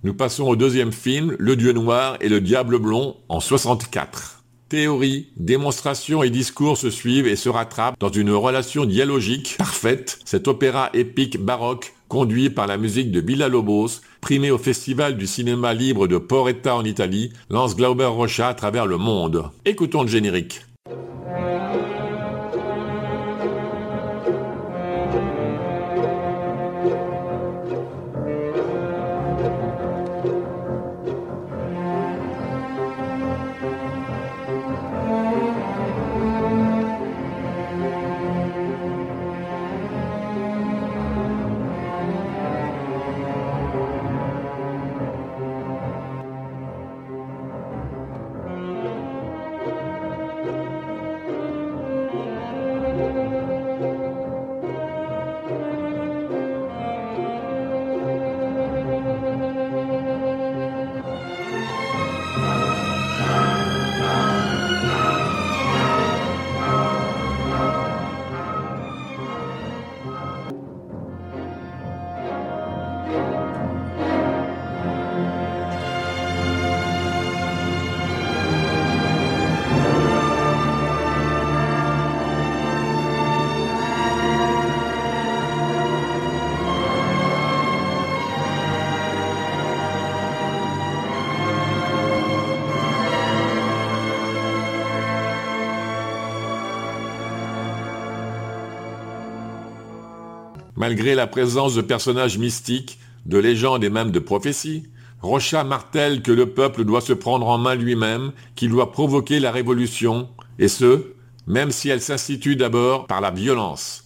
Nous 0.04 0.14
passons 0.14 0.44
au 0.44 0.54
deuxième 0.54 0.92
film, 0.92 1.34
Le 1.38 1.56
Dieu 1.56 1.72
Noir 1.72 2.16
et 2.20 2.28
le 2.28 2.40
Diable 2.40 2.78
Blond, 2.78 3.16
en 3.28 3.40
64. 3.40 4.42
Théorie, 4.68 5.28
démonstration 5.36 6.22
et 6.22 6.30
discours 6.30 6.76
se 6.76 6.90
suivent 6.90 7.26
et 7.26 7.36
se 7.36 7.48
rattrapent 7.48 7.98
dans 7.98 8.10
une 8.10 8.30
relation 8.30 8.84
dialogique 8.84 9.56
parfaite. 9.58 10.18
Cet 10.24 10.46
opéra 10.46 10.90
épique 10.94 11.38
baroque, 11.38 11.94
conduit 12.08 12.50
par 12.50 12.66
la 12.66 12.76
musique 12.76 13.10
de 13.10 13.20
Villa 13.20 13.48
Lobos, 13.48 14.00
primé 14.20 14.50
au 14.50 14.58
Festival 14.58 15.16
du 15.16 15.26
cinéma 15.26 15.74
libre 15.74 16.06
de 16.06 16.18
Porretta 16.18 16.76
en 16.76 16.84
Italie, 16.84 17.32
lance 17.48 17.76
Glauber 17.76 18.06
Rocha 18.06 18.48
à 18.48 18.54
travers 18.54 18.86
le 18.86 18.98
monde. 18.98 19.50
Écoutons 19.64 20.02
le 20.02 20.08
générique. 20.08 20.60
Malgré 100.80 101.14
la 101.14 101.26
présence 101.26 101.74
de 101.74 101.82
personnages 101.82 102.38
mystiques, 102.38 102.98
de 103.26 103.36
légendes 103.36 103.84
et 103.84 103.90
même 103.90 104.10
de 104.10 104.18
prophéties, 104.18 104.84
Rocha 105.20 105.62
martèle 105.62 106.22
que 106.22 106.32
le 106.32 106.46
peuple 106.54 106.86
doit 106.86 107.02
se 107.02 107.12
prendre 107.12 107.46
en 107.48 107.58
main 107.58 107.74
lui-même, 107.74 108.32
qu'il 108.56 108.70
doit 108.70 108.90
provoquer 108.90 109.40
la 109.40 109.50
révolution, 109.50 110.30
et 110.58 110.68
ce, 110.68 111.12
même 111.46 111.70
si 111.70 111.90
elle 111.90 112.00
s'institue 112.00 112.56
d'abord 112.56 113.06
par 113.06 113.20
la 113.20 113.30
violence. 113.30 114.04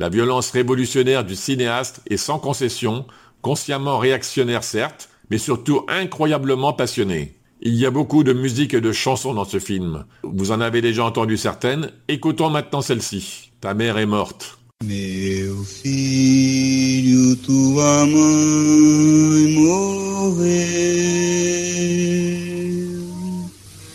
La 0.00 0.08
violence 0.08 0.50
révolutionnaire 0.50 1.22
du 1.22 1.36
cinéaste 1.36 2.02
est 2.10 2.16
sans 2.16 2.40
concession, 2.40 3.06
consciemment 3.40 3.98
réactionnaire 3.98 4.64
certes, 4.64 5.08
mais 5.30 5.38
surtout 5.38 5.86
incroyablement 5.86 6.72
passionné. 6.72 7.36
Il 7.60 7.76
y 7.76 7.86
a 7.86 7.92
beaucoup 7.92 8.24
de 8.24 8.32
musique 8.32 8.74
et 8.74 8.80
de 8.80 8.90
chansons 8.90 9.34
dans 9.34 9.44
ce 9.44 9.60
film. 9.60 10.06
Vous 10.24 10.50
en 10.50 10.60
avez 10.60 10.80
déjà 10.80 11.04
entendu 11.04 11.36
certaines, 11.36 11.92
écoutons 12.08 12.50
maintenant 12.50 12.80
celle-ci. 12.82 13.52
Ta 13.60 13.74
mère 13.74 13.96
est 13.98 14.06
morte. 14.06 14.58
Meu 14.84 15.64
filho, 15.64 17.34
tua 17.36 18.04
mãe 18.06 19.52
morreu, 19.54 20.44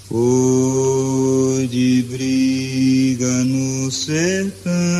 foi 0.08 1.66
de 1.66 2.02
briga 2.08 3.44
no 3.44 3.90
sertão, 3.90 4.97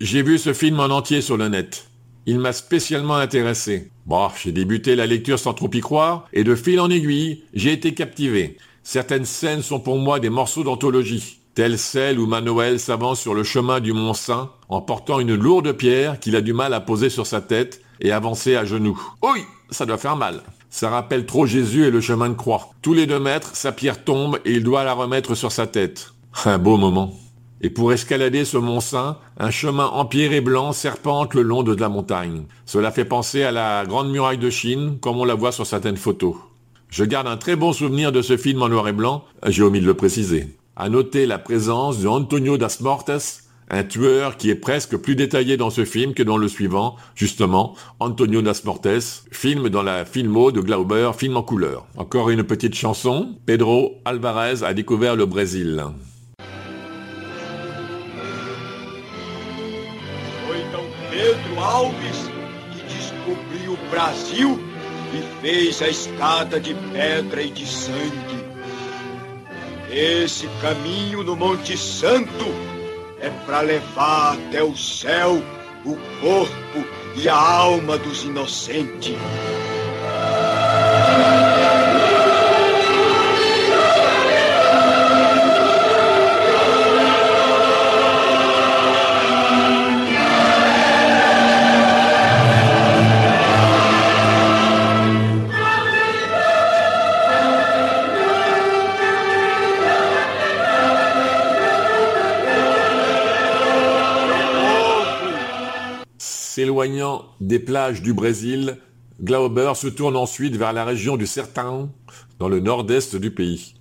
J'ai 0.00 0.22
vu 0.22 0.38
ce 0.38 0.52
film 0.52 0.80
en 0.80 0.86
entier 0.86 1.20
sur 1.20 1.36
le 1.36 1.48
net. 1.48 1.88
Il 2.26 2.38
m'a 2.38 2.52
spécialement 2.52 3.16
intéressé. 3.16 3.90
Bon, 4.06 4.28
j'ai 4.42 4.52
débuté 4.52 4.96
la 4.96 5.06
lecture 5.06 5.38
sans 5.38 5.52
trop 5.52 5.70
y 5.72 5.80
croire, 5.80 6.26
et 6.32 6.44
de 6.44 6.54
fil 6.54 6.80
en 6.80 6.90
aiguille, 6.90 7.42
j'ai 7.52 7.72
été 7.72 7.92
captivé. 7.92 8.56
Certaines 8.82 9.24
scènes 9.24 9.62
sont 9.62 9.80
pour 9.80 9.98
moi 9.98 10.20
des 10.20 10.30
morceaux 10.30 10.64
d'anthologie, 10.64 11.38
telle 11.54 11.78
celle 11.78 12.18
où 12.18 12.26
Manoël 12.26 12.80
s'avance 12.80 13.20
sur 13.20 13.34
le 13.34 13.42
chemin 13.42 13.80
du 13.80 13.92
Mont 13.92 14.14
Saint 14.14 14.50
en 14.68 14.80
portant 14.80 15.20
une 15.20 15.34
lourde 15.34 15.72
pierre 15.72 16.18
qu'il 16.18 16.36
a 16.36 16.40
du 16.40 16.52
mal 16.52 16.74
à 16.74 16.80
poser 16.80 17.10
sur 17.10 17.26
sa 17.26 17.40
tête 17.40 17.80
et 18.00 18.10
avancer 18.10 18.56
à 18.56 18.64
genoux. 18.64 19.00
Oui, 19.22 19.40
ça 19.70 19.86
doit 19.86 19.98
faire 19.98 20.16
mal. 20.16 20.42
Ça 20.70 20.90
rappelle 20.90 21.26
trop 21.26 21.46
Jésus 21.46 21.86
et 21.86 21.90
le 21.90 22.00
chemin 22.00 22.28
de 22.28 22.34
croix. 22.34 22.70
Tous 22.82 22.94
les 22.94 23.06
deux 23.06 23.20
mètres, 23.20 23.54
sa 23.54 23.70
pierre 23.70 24.02
tombe 24.02 24.40
et 24.44 24.52
il 24.52 24.64
doit 24.64 24.84
la 24.84 24.92
remettre 24.92 25.34
sur 25.34 25.52
sa 25.52 25.66
tête. 25.66 26.12
Un 26.44 26.58
beau 26.58 26.76
moment. 26.76 27.14
Et 27.60 27.70
pour 27.70 27.92
escalader 27.92 28.44
ce 28.44 28.58
mont 28.58 28.80
Saint, 28.80 29.18
un 29.38 29.50
chemin 29.50 29.86
empierré 29.86 30.40
blanc 30.40 30.72
serpente 30.72 31.34
le 31.34 31.42
long 31.42 31.62
de 31.62 31.74
la 31.74 31.88
montagne. 31.88 32.44
Cela 32.66 32.90
fait 32.90 33.04
penser 33.04 33.42
à 33.42 33.52
la 33.52 33.84
Grande 33.86 34.10
Muraille 34.10 34.38
de 34.38 34.50
Chine, 34.50 34.98
comme 35.00 35.18
on 35.18 35.24
la 35.24 35.34
voit 35.34 35.52
sur 35.52 35.66
certaines 35.66 35.96
photos. 35.96 36.34
Je 36.88 37.04
garde 37.04 37.26
un 37.26 37.36
très 37.36 37.56
bon 37.56 37.72
souvenir 37.72 38.12
de 38.12 38.22
ce 38.22 38.36
film 38.36 38.62
en 38.62 38.68
noir 38.68 38.86
et 38.88 38.92
blanc, 38.92 39.24
j'ai 39.46 39.62
omis 39.62 39.80
de 39.80 39.86
le 39.86 39.94
préciser. 39.94 40.56
À 40.76 40.88
noter 40.88 41.26
la 41.26 41.38
présence 41.38 42.00
de 42.00 42.08
Antonio 42.08 42.58
das 42.58 42.78
Mortes, 42.80 43.42
un 43.70 43.82
tueur 43.82 44.36
qui 44.36 44.50
est 44.50 44.54
presque 44.54 44.96
plus 44.96 45.16
détaillé 45.16 45.56
dans 45.56 45.70
ce 45.70 45.84
film 45.84 46.14
que 46.14 46.22
dans 46.22 46.36
le 46.36 46.48
suivant, 46.48 46.96
justement, 47.14 47.74
Antonio 47.98 48.42
das 48.42 48.62
Mortes, 48.64 49.24
film 49.32 49.68
dans 49.70 49.82
la 49.82 50.04
filmo 50.04 50.52
de 50.52 50.60
Glauber, 50.60 51.12
film 51.16 51.36
en 51.36 51.42
couleur. 51.42 51.86
Encore 51.96 52.30
une 52.30 52.44
petite 52.44 52.74
chanson, 52.74 53.36
Pedro 53.46 54.00
Alvarez 54.04 54.62
a 54.62 54.74
découvert 54.74 55.16
le 55.16 55.26
Brésil. 55.26 55.82
Pedro 61.14 61.60
Alves 61.60 62.28
que 62.72 62.82
descobriu 62.92 63.74
o 63.74 63.88
Brasil 63.88 64.58
e 65.12 65.40
fez 65.40 65.80
a 65.80 65.88
escada 65.88 66.58
de 66.58 66.74
pedra 66.92 67.40
e 67.40 67.50
de 67.50 67.64
sangue. 67.64 68.44
Esse 69.88 70.48
caminho 70.60 71.22
no 71.22 71.36
Monte 71.36 71.78
Santo 71.78 72.46
é 73.20 73.30
para 73.46 73.60
levar 73.60 74.34
até 74.34 74.64
o 74.64 74.76
céu 74.76 75.40
o 75.84 75.94
corpo 76.20 76.84
e 77.14 77.28
a 77.28 77.36
alma 77.36 77.96
dos 77.96 78.24
inocentes. 78.24 79.16
Des 107.40 107.58
plages 107.60 108.02
du 108.02 108.12
Brésil, 108.12 108.76
Glauber 109.22 109.72
se 109.74 109.86
tourne 109.86 110.16
ensuite 110.16 110.56
vers 110.56 110.74
la 110.74 110.84
région 110.84 111.16
du 111.16 111.26
Sertão, 111.26 111.90
dans 112.38 112.48
le 112.48 112.60
nord-est 112.60 113.16
du 113.16 113.30
pays. 113.30 113.74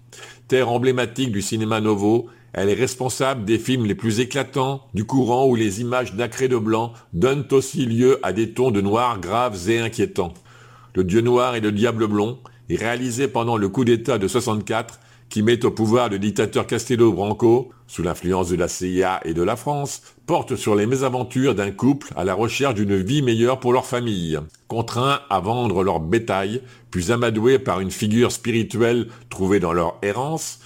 Terre 0.48 0.70
emblématique 0.70 1.32
du 1.32 1.42
cinéma 1.42 1.82
novo, 1.82 2.28
elle 2.54 2.70
est 2.70 2.76
responsable 2.76 3.44
des 3.44 3.60
films 3.60 3.86
les 3.86 3.96
plus 3.96 4.22
éclatants 4.22 4.88
du 4.94 5.04
courant 5.04 5.48
où 5.48 5.56
les 5.56 5.82
images 5.82 6.14
nacrées 6.14 6.48
de 6.48 6.58
blanc 6.58 6.94
donnent 7.12 7.48
aussi 7.52 7.86
lieu 7.86 8.20
à 8.24 8.32
des 8.32 8.54
tons 8.54 8.72
de 8.72 8.80
noir 8.80 9.20
graves 9.20 9.70
et 9.70 9.80
inquiétants. 9.80 10.34
Le 10.96 11.04
Dieu 11.04 11.20
noir 11.20 11.56
et 11.56 11.62
le 11.62 11.74
Diable 11.74 12.08
blond 12.08 12.40
réalisé 12.76 13.28
pendant 13.28 13.58
le 13.58 13.70
coup 13.70 13.86
d'État 13.86 14.18
de 14.18 14.28
64 14.28 15.00
qui 15.34 15.42
met 15.42 15.66
au 15.66 15.72
pouvoir 15.72 16.10
le 16.10 16.20
dictateur 16.20 16.68
Castelo 16.68 17.12
Branco, 17.12 17.72
sous 17.88 18.04
l'influence 18.04 18.50
de 18.50 18.56
la 18.56 18.68
CIA 18.68 19.20
et 19.26 19.34
de 19.34 19.42
la 19.42 19.56
France, 19.56 20.04
porte 20.28 20.56
sur 20.56 20.76
les 20.76 20.86
mésaventures 20.86 21.56
d'un 21.56 21.72
couple 21.72 22.14
à 22.16 22.24
la 22.24 22.36
recherche 22.36 22.76
d'une 22.76 22.98
vie 22.98 23.24
meilleure 23.24 23.60
pour 23.60 23.74
leur 23.74 23.88
famille. 23.88 24.38
Contraints 24.68 25.22
à 25.32 25.40
vendre 25.40 25.84
leur 25.84 26.00
bétail, 26.00 26.62
puis 26.92 27.12
amadoués 27.12 27.58
par 27.58 27.80
une 27.80 27.90
figure 27.90 28.32
spirituelle 28.32 29.08
trouvée 29.32 29.60
dans 29.60 29.74
leur 29.74 29.98
errance, 30.04 30.60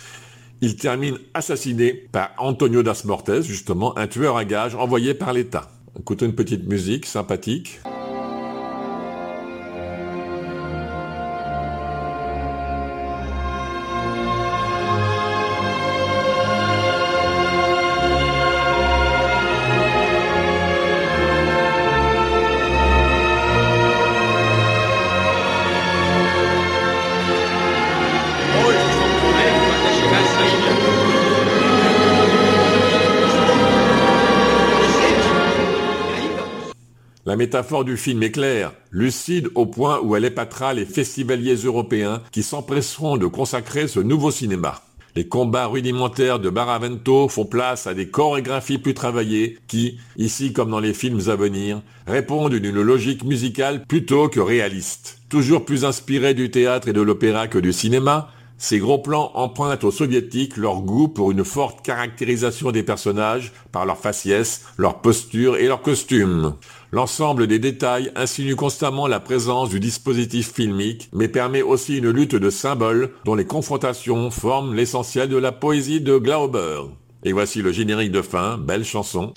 ils 0.59 0.76
terminent 0.76 1.18
assassinés 1.34 1.93
par 2.11 2.32
Antonio 2.38 2.84
Das 2.84 3.05
Mortes, 3.05 3.43
justement 3.43 3.97
un 3.97 4.07
tueur 4.07 4.36
à 4.36 4.43
gages 4.43 4.76
envoyé 4.76 5.13
par 5.13 5.32
l'État. 5.32 5.72
Écoutez 5.97 6.26
une 6.26 6.36
petite 6.36 6.68
musique 6.68 7.05
sympathique. 7.05 7.80
Métaphore 37.38 37.85
du 37.85 37.95
film 37.95 38.23
est 38.23 38.31
claire, 38.31 38.73
lucide 38.91 39.49
au 39.55 39.65
point 39.65 40.01
où 40.01 40.15
elle 40.15 40.25
épatera 40.25 40.73
les 40.73 40.85
festivaliers 40.85 41.55
européens 41.55 42.21
qui 42.31 42.43
s'empresseront 42.43 43.15
de 43.15 43.27
consacrer 43.27 43.88
ce 43.88 43.99
nouveau 43.99 44.31
cinéma. 44.31 44.81
Les 45.15 45.27
combats 45.27 45.65
rudimentaires 45.65 46.39
de 46.39 46.49
Baravento 46.49 47.27
font 47.27 47.45
place 47.45 47.88
à 47.88 47.93
des 47.93 48.09
chorégraphies 48.09 48.77
plus 48.77 48.93
travaillées 48.93 49.57
qui, 49.67 49.97
ici 50.15 50.53
comme 50.53 50.69
dans 50.69 50.79
les 50.79 50.93
films 50.93 51.21
à 51.27 51.35
venir, 51.35 51.81
répondent 52.05 52.53
d'une 52.53 52.81
logique 52.81 53.23
musicale 53.23 53.83
plutôt 53.88 54.29
que 54.29 54.39
réaliste. 54.39 55.19
Toujours 55.29 55.65
plus 55.65 55.85
inspirés 55.85 56.33
du 56.33 56.51
théâtre 56.51 56.88
et 56.88 56.93
de 56.93 57.01
l'opéra 57.01 57.47
que 57.47 57.57
du 57.57 57.73
cinéma, 57.73 58.29
ces 58.58 58.80
gros 58.80 58.97
plans 58.97 59.32
empruntent 59.36 59.84
aux 59.84 59.91
soviétiques 59.91 60.58
leur 60.58 60.82
goût 60.82 61.08
pour 61.08 61.32
une 61.32 61.45
forte 61.45 61.86
caractérisation 61.86 62.72
des 62.72 62.82
personnages 62.82 63.53
par 63.72 63.86
leur 63.86 63.97
faciès, 63.97 64.66
leur 64.78 65.01
posture 65.01 65.58
et 65.58 65.68
leurs 65.68 65.84
costumes. 65.84 66.55
L'ensemble 66.91 67.45
des 67.45 67.60
détails 67.60 68.12
insinue 68.16 68.55
constamment 68.55 69.08
la 69.08 69.20
présence 69.20 69.70
du 69.70 69.80
dispositif 69.80 70.53
filmique, 70.53 71.10
mais 71.14 71.28
permet 71.28 71.62
aussi 71.62 71.97
une 71.97 72.10
lutte 72.10 72.36
de 72.36 72.49
symboles 72.49 73.12
dont 73.26 73.36
les 73.36 73.45
confrontations 73.45 74.32
forment 74.32 74.74
l'essentiel 74.74 75.30
de 75.30 75.38
la 75.38 75.51
poésie 75.51 76.01
de 76.01 76.18
Glauber. 76.18 76.82
Et 77.24 77.34
voici 77.34 77.62
le 77.62 77.72
générique 77.72 78.12
de 78.12 78.22
fin, 78.22 78.58
belle 78.58 78.86
chanson. 78.86 79.34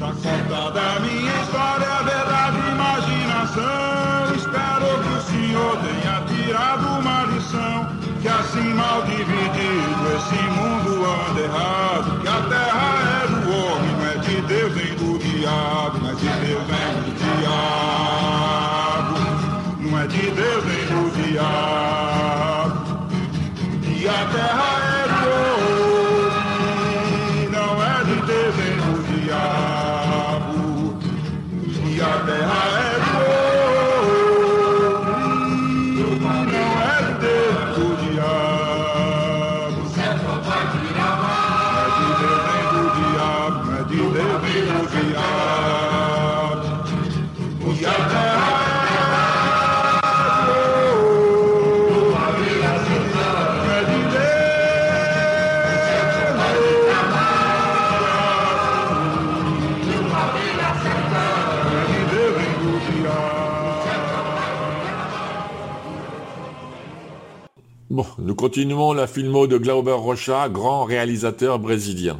Tá 0.00 0.10
contada 0.24 0.80
a 0.80 1.00
minha 1.00 1.34
história, 1.42 1.94
verdade, 2.12 2.58
imaginação. 2.74 4.34
Espero 4.34 4.88
que 5.02 5.10
o 5.16 5.20
senhor 5.30 5.72
tenha 5.84 6.16
tirado 6.26 6.86
uma 6.98 7.18
lição. 7.26 7.76
Que 8.20 8.28
assim 8.28 8.74
mal 8.74 8.98
dividido 9.02 9.79
Yeah. 15.40 15.89
Continuons 68.40 68.94
la 68.94 69.06
filmo 69.06 69.46
de 69.46 69.58
Glauber 69.58 69.92
Rocha, 69.92 70.48
grand 70.48 70.84
réalisateur 70.84 71.58
brésilien. 71.58 72.18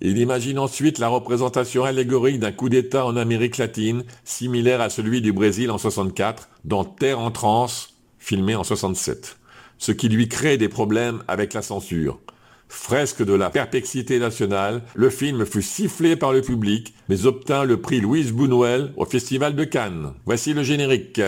Il 0.00 0.16
imagine 0.16 0.58
ensuite 0.58 0.98
la 0.98 1.08
représentation 1.08 1.84
allégorique 1.84 2.40
d'un 2.40 2.52
coup 2.52 2.70
d'État 2.70 3.04
en 3.04 3.14
Amérique 3.14 3.58
latine, 3.58 4.04
similaire 4.24 4.80
à 4.80 4.88
celui 4.88 5.20
du 5.20 5.34
Brésil 5.34 5.70
en 5.70 5.76
64, 5.76 6.48
dans 6.64 6.84
Terre 6.84 7.18
en 7.18 7.30
transe, 7.30 7.98
filmé 8.18 8.54
en 8.54 8.64
67. 8.64 9.36
Ce 9.76 9.92
qui 9.92 10.08
lui 10.08 10.26
crée 10.26 10.56
des 10.56 10.70
problèmes 10.70 11.22
avec 11.28 11.52
la 11.52 11.60
censure. 11.60 12.18
Fresque 12.70 13.22
de 13.22 13.34
la 13.34 13.50
perplexité 13.50 14.18
nationale, 14.18 14.80
le 14.94 15.10
film 15.10 15.44
fut 15.44 15.60
sifflé 15.60 16.16
par 16.16 16.32
le 16.32 16.40
public, 16.40 16.94
mais 17.10 17.26
obtint 17.26 17.64
le 17.64 17.78
prix 17.78 18.00
Louise 18.00 18.32
Buñuel 18.32 18.94
au 18.96 19.04
Festival 19.04 19.54
de 19.54 19.64
Cannes. 19.64 20.14
Voici 20.24 20.54
le 20.54 20.62
générique. 20.62 21.20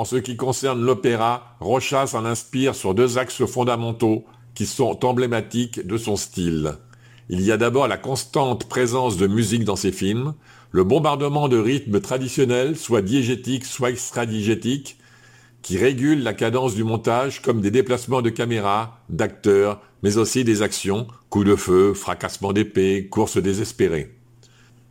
En 0.00 0.06
ce 0.06 0.16
qui 0.16 0.34
concerne 0.34 0.80
l'opéra, 0.80 1.58
Rocha 1.60 2.06
s'en 2.06 2.24
inspire 2.24 2.74
sur 2.74 2.94
deux 2.94 3.18
axes 3.18 3.44
fondamentaux 3.44 4.24
qui 4.54 4.64
sont 4.64 5.04
emblématiques 5.04 5.86
de 5.86 5.98
son 5.98 6.16
style. 6.16 6.78
Il 7.28 7.42
y 7.42 7.52
a 7.52 7.58
d'abord 7.58 7.86
la 7.86 7.98
constante 7.98 8.66
présence 8.66 9.18
de 9.18 9.26
musique 9.26 9.64
dans 9.64 9.76
ses 9.76 9.92
films, 9.92 10.32
le 10.70 10.84
bombardement 10.84 11.48
de 11.48 11.58
rythmes 11.58 12.00
traditionnels, 12.00 12.78
soit 12.78 13.02
diégétiques, 13.02 13.66
soit 13.66 13.90
extradigétiques, 13.90 14.96
qui 15.60 15.76
régulent 15.76 16.22
la 16.22 16.32
cadence 16.32 16.74
du 16.74 16.82
montage 16.82 17.42
comme 17.42 17.60
des 17.60 17.70
déplacements 17.70 18.22
de 18.22 18.30
caméra, 18.30 19.02
d'acteurs, 19.10 19.82
mais 20.02 20.16
aussi 20.16 20.44
des 20.44 20.62
actions, 20.62 21.08
coups 21.28 21.44
de 21.44 21.56
feu, 21.56 21.92
fracassement 21.92 22.54
d'épée, 22.54 23.06
courses 23.10 23.36
désespérées. 23.36 24.19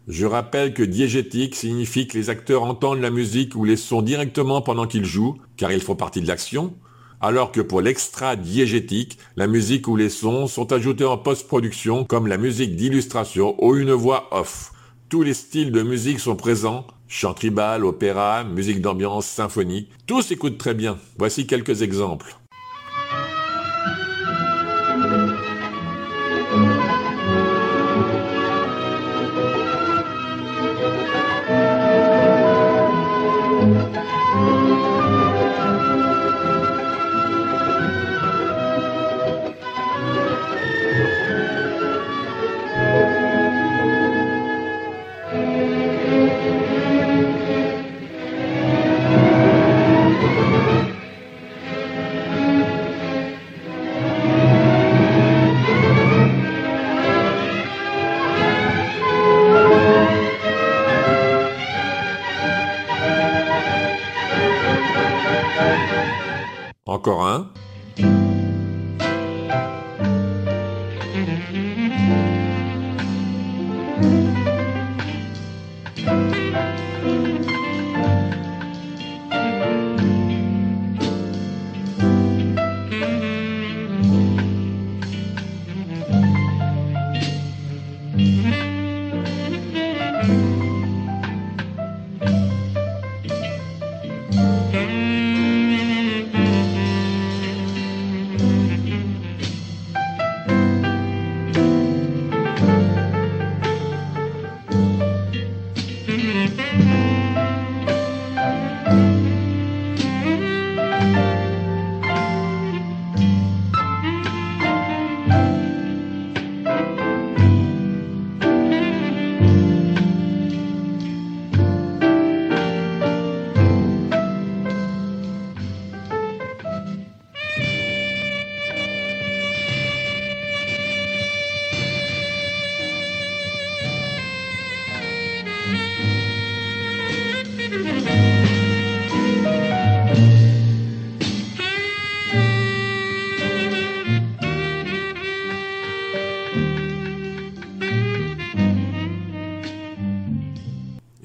Je 0.09 0.25
rappelle 0.25 0.73
que 0.73 0.81
diégétique 0.81 1.53
signifie 1.53 2.07
que 2.07 2.17
les 2.17 2.31
acteurs 2.31 2.63
entendent 2.63 2.99
la 2.99 3.11
musique 3.11 3.55
ou 3.55 3.63
les 3.63 3.77
sons 3.77 4.01
directement 4.01 4.59
pendant 4.59 4.87
qu'ils 4.87 5.05
jouent, 5.05 5.37
car 5.55 5.71
ils 5.71 5.81
font 5.81 5.95
partie 5.95 6.19
de 6.19 6.27
l'action, 6.27 6.73
alors 7.21 7.51
que 7.51 7.61
pour 7.61 7.79
l'extra-diégétique, 7.79 9.19
la 9.35 9.45
musique 9.45 9.87
ou 9.87 9.95
les 9.95 10.09
sons 10.09 10.47
sont 10.47 10.73
ajoutés 10.73 11.05
en 11.05 11.19
post-production 11.19 12.05
comme 12.05 12.25
la 12.25 12.37
musique 12.37 12.75
d'illustration 12.75 13.55
ou 13.63 13.75
une 13.75 13.91
voix 13.91 14.29
off. 14.31 14.71
Tous 15.09 15.21
les 15.21 15.35
styles 15.35 15.71
de 15.71 15.83
musique 15.83 16.19
sont 16.19 16.35
présents, 16.35 16.87
chant 17.07 17.35
tribal, 17.35 17.85
opéra, 17.85 18.43
musique 18.43 18.81
d'ambiance, 18.81 19.27
symphonie, 19.27 19.89
tous 20.07 20.23
s'écoutent 20.23 20.57
très 20.57 20.73
bien. 20.73 20.97
Voici 21.19 21.45
quelques 21.45 21.83
exemples. 21.83 22.35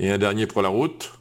Et 0.05 0.11
un 0.11 0.19
dernier 0.19 0.47
pour 0.47 0.61
la 0.61 0.69
route. 0.69 1.15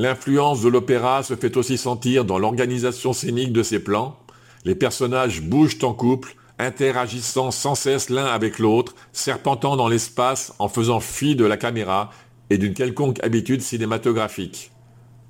L'influence 0.00 0.62
de 0.62 0.68
l'opéra 0.68 1.22
se 1.22 1.36
fait 1.36 1.58
aussi 1.58 1.76
sentir 1.76 2.24
dans 2.24 2.38
l'organisation 2.38 3.12
scénique 3.12 3.52
de 3.52 3.62
ses 3.62 3.80
plans. 3.80 4.16
Les 4.64 4.74
personnages 4.74 5.42
bougent 5.42 5.82
en 5.82 5.92
couple, 5.92 6.36
interagissant 6.58 7.50
sans 7.50 7.74
cesse 7.74 8.08
l'un 8.08 8.24
avec 8.24 8.58
l'autre, 8.58 8.94
serpentant 9.12 9.76
dans 9.76 9.88
l'espace 9.88 10.54
en 10.58 10.68
faisant 10.68 11.00
fi 11.00 11.36
de 11.36 11.44
la 11.44 11.58
caméra 11.58 12.10
et 12.48 12.56
d'une 12.56 12.72
quelconque 12.72 13.22
habitude 13.22 13.60
cinématographique. 13.60 14.70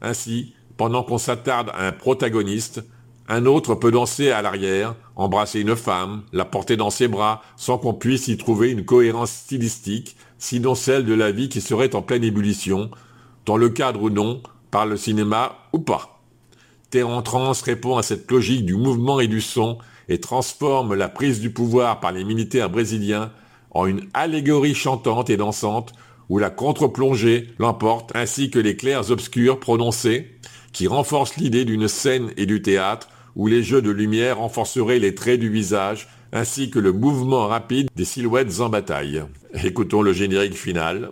Ainsi, 0.02 0.54
pendant 0.76 1.02
qu'on 1.02 1.18
s'attarde 1.18 1.70
à 1.74 1.88
un 1.88 1.92
protagoniste, 1.92 2.84
un 3.28 3.46
autre 3.46 3.74
peut 3.74 3.90
danser 3.90 4.30
à 4.30 4.40
l'arrière, 4.40 4.94
embrasser 5.20 5.60
une 5.60 5.76
femme, 5.76 6.22
la 6.32 6.46
porter 6.46 6.78
dans 6.78 6.88
ses 6.88 7.06
bras, 7.06 7.42
sans 7.56 7.76
qu'on 7.76 7.92
puisse 7.92 8.28
y 8.28 8.38
trouver 8.38 8.70
une 8.70 8.86
cohérence 8.86 9.30
stylistique, 9.30 10.16
sinon 10.38 10.74
celle 10.74 11.04
de 11.04 11.12
la 11.12 11.30
vie 11.30 11.50
qui 11.50 11.60
serait 11.60 11.94
en 11.94 12.00
pleine 12.00 12.24
ébullition, 12.24 12.90
dans 13.44 13.58
le 13.58 13.68
cadre 13.68 14.02
ou 14.02 14.10
non, 14.10 14.42
par 14.70 14.86
le 14.86 14.96
cinéma 14.96 15.58
ou 15.74 15.78
pas. 15.80 16.22
Terre 16.88 17.10
en 17.10 17.20
transe 17.20 17.60
répond 17.60 17.98
à 17.98 18.02
cette 18.02 18.30
logique 18.30 18.64
du 18.64 18.76
mouvement 18.76 19.20
et 19.20 19.28
du 19.28 19.42
son 19.42 19.76
et 20.08 20.20
transforme 20.20 20.94
la 20.94 21.08
prise 21.10 21.40
du 21.40 21.50
pouvoir 21.50 22.00
par 22.00 22.12
les 22.12 22.24
militaires 22.24 22.70
brésiliens 22.70 23.30
en 23.72 23.86
une 23.86 24.08
allégorie 24.14 24.74
chantante 24.74 25.28
et 25.28 25.36
dansante 25.36 25.92
où 26.30 26.38
la 26.38 26.50
contre-plongée 26.50 27.48
l'emporte 27.58 28.10
ainsi 28.16 28.50
que 28.50 28.58
les 28.58 28.76
clairs 28.76 29.10
obscurs 29.10 29.60
prononcés 29.60 30.38
qui 30.72 30.86
renforcent 30.86 31.36
l'idée 31.36 31.64
d'une 31.64 31.88
scène 31.88 32.32
et 32.36 32.46
du 32.46 32.62
théâtre 32.62 33.08
où 33.36 33.46
les 33.46 33.62
jeux 33.62 33.82
de 33.82 33.90
lumière 33.90 34.38
renforceraient 34.38 34.98
les 34.98 35.14
traits 35.14 35.40
du 35.40 35.50
visage 35.50 36.08
ainsi 36.32 36.70
que 36.70 36.78
le 36.78 36.92
mouvement 36.92 37.48
rapide 37.48 37.88
des 37.96 38.04
silhouettes 38.04 38.60
en 38.60 38.68
bataille. 38.68 39.24
Écoutons 39.64 40.02
le 40.02 40.12
générique 40.12 40.54
final. 40.54 41.10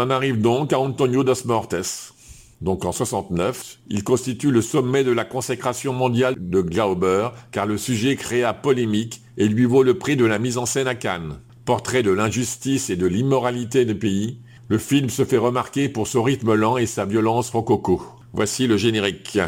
En 0.00 0.10
arrive 0.10 0.40
donc 0.40 0.72
à 0.72 0.78
Antonio 0.78 1.22
das 1.22 1.44
Mortes. 1.44 2.14
Donc 2.60 2.84
en 2.84 2.92
69, 2.92 3.78
il 3.88 4.02
constitue 4.02 4.50
le 4.50 4.62
sommet 4.62 5.04
de 5.04 5.12
la 5.12 5.24
consécration 5.24 5.92
mondiale 5.92 6.34
de 6.38 6.60
Glauber, 6.60 7.28
car 7.52 7.66
le 7.66 7.78
sujet 7.78 8.16
créa 8.16 8.52
polémique 8.52 9.22
et 9.36 9.46
lui 9.46 9.64
vaut 9.64 9.82
le 9.82 9.98
prix 9.98 10.16
de 10.16 10.24
la 10.24 10.38
mise 10.38 10.58
en 10.58 10.66
scène 10.66 10.88
à 10.88 10.94
Cannes. 10.94 11.38
Portrait 11.64 12.02
de 12.02 12.10
l'injustice 12.10 12.90
et 12.90 12.96
de 12.96 13.06
l'immoralité 13.06 13.84
des 13.84 13.94
pays, 13.94 14.40
le 14.68 14.78
film 14.78 15.10
se 15.10 15.24
fait 15.24 15.38
remarquer 15.38 15.88
pour 15.88 16.06
son 16.06 16.22
rythme 16.22 16.54
lent 16.54 16.76
et 16.76 16.86
sa 16.86 17.04
violence 17.04 17.50
rococo. 17.50 18.02
Voici 18.32 18.66
le 18.66 18.76
générique. 18.76 19.38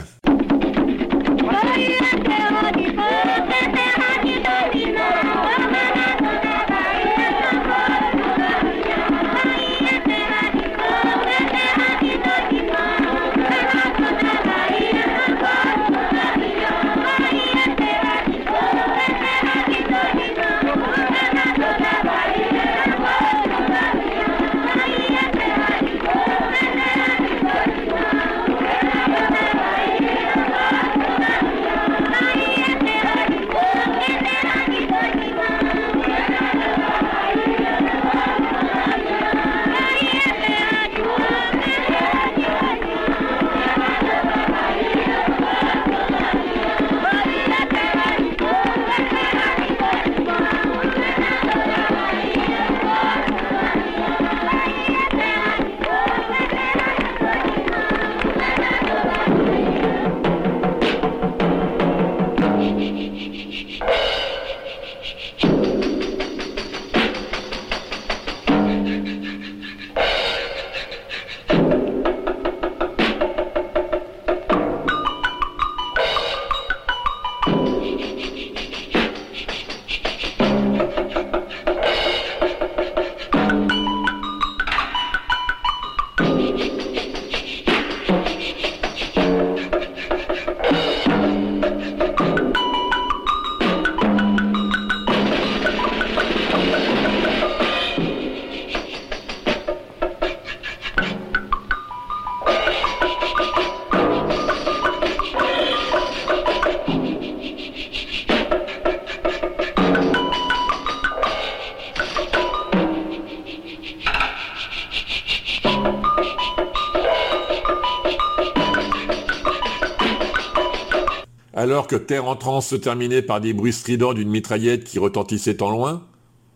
Terre 121.98 122.26
en 122.26 122.36
transe 122.36 122.68
se 122.68 122.76
terminait 122.76 123.22
par 123.22 123.40
des 123.40 123.52
bruits 123.52 123.72
stridents 123.72 124.14
d'une 124.14 124.30
mitraillette 124.30 124.84
qui 124.84 124.98
retentissait 124.98 125.62
en 125.62 125.70
loin, 125.70 126.06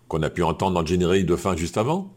qu'on 0.09 0.23
a 0.23 0.31
pu 0.31 0.43
entendre 0.43 0.75
dans 0.75 0.81
le 0.81 0.87
générique 0.87 1.27
de 1.27 1.37
fin 1.37 1.57
juste 1.57 1.77
avant, 1.77 2.13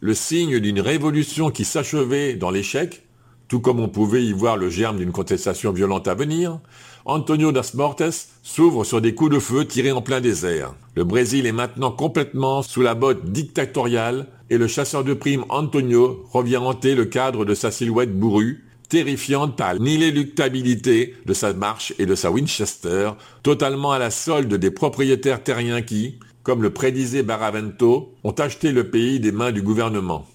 le 0.00 0.14
signe 0.14 0.58
d'une 0.60 0.80
révolution 0.80 1.50
qui 1.50 1.64
s'achevait 1.64 2.34
dans 2.34 2.50
l'échec, 2.50 3.02
tout 3.48 3.60
comme 3.60 3.80
on 3.80 3.88
pouvait 3.88 4.24
y 4.24 4.32
voir 4.32 4.56
le 4.56 4.70
germe 4.70 4.96
d'une 4.96 5.12
contestation 5.12 5.72
violente 5.72 6.08
à 6.08 6.14
venir, 6.14 6.58
Antonio 7.04 7.52
das 7.52 7.74
Mortes 7.74 8.28
s'ouvre 8.42 8.84
sur 8.84 9.00
des 9.00 9.14
coups 9.14 9.32
de 9.32 9.38
feu 9.38 9.66
tirés 9.66 9.92
en 9.92 10.02
plein 10.02 10.20
désert. 10.20 10.74
Le 10.94 11.04
Brésil 11.04 11.46
est 11.46 11.52
maintenant 11.52 11.90
complètement 11.90 12.62
sous 12.62 12.80
la 12.80 12.94
botte 12.94 13.26
dictatoriale 13.26 14.28
et 14.50 14.58
le 14.58 14.68
chasseur 14.68 15.02
de 15.02 15.12
primes 15.12 15.44
Antonio 15.48 16.24
revient 16.30 16.58
hanter 16.58 16.94
le 16.94 17.04
cadre 17.04 17.44
de 17.44 17.54
sa 17.54 17.70
silhouette 17.70 18.16
bourrue, 18.16 18.64
terrifiante 18.92 19.56
par 19.56 19.72
l'inéluctabilité 19.72 21.14
de 21.24 21.32
sa 21.32 21.54
marche 21.54 21.94
et 21.98 22.04
de 22.04 22.14
sa 22.14 22.30
Winchester, 22.30 23.12
totalement 23.42 23.92
à 23.92 23.98
la 23.98 24.10
solde 24.10 24.52
des 24.52 24.70
propriétaires 24.70 25.42
terriens 25.42 25.80
qui, 25.80 26.18
comme 26.42 26.62
le 26.62 26.74
prédisait 26.74 27.22
Baravento, 27.22 28.12
ont 28.22 28.32
acheté 28.32 28.70
le 28.70 28.90
pays 28.90 29.18
des 29.18 29.32
mains 29.32 29.50
du 29.50 29.62
gouvernement. 29.62 30.26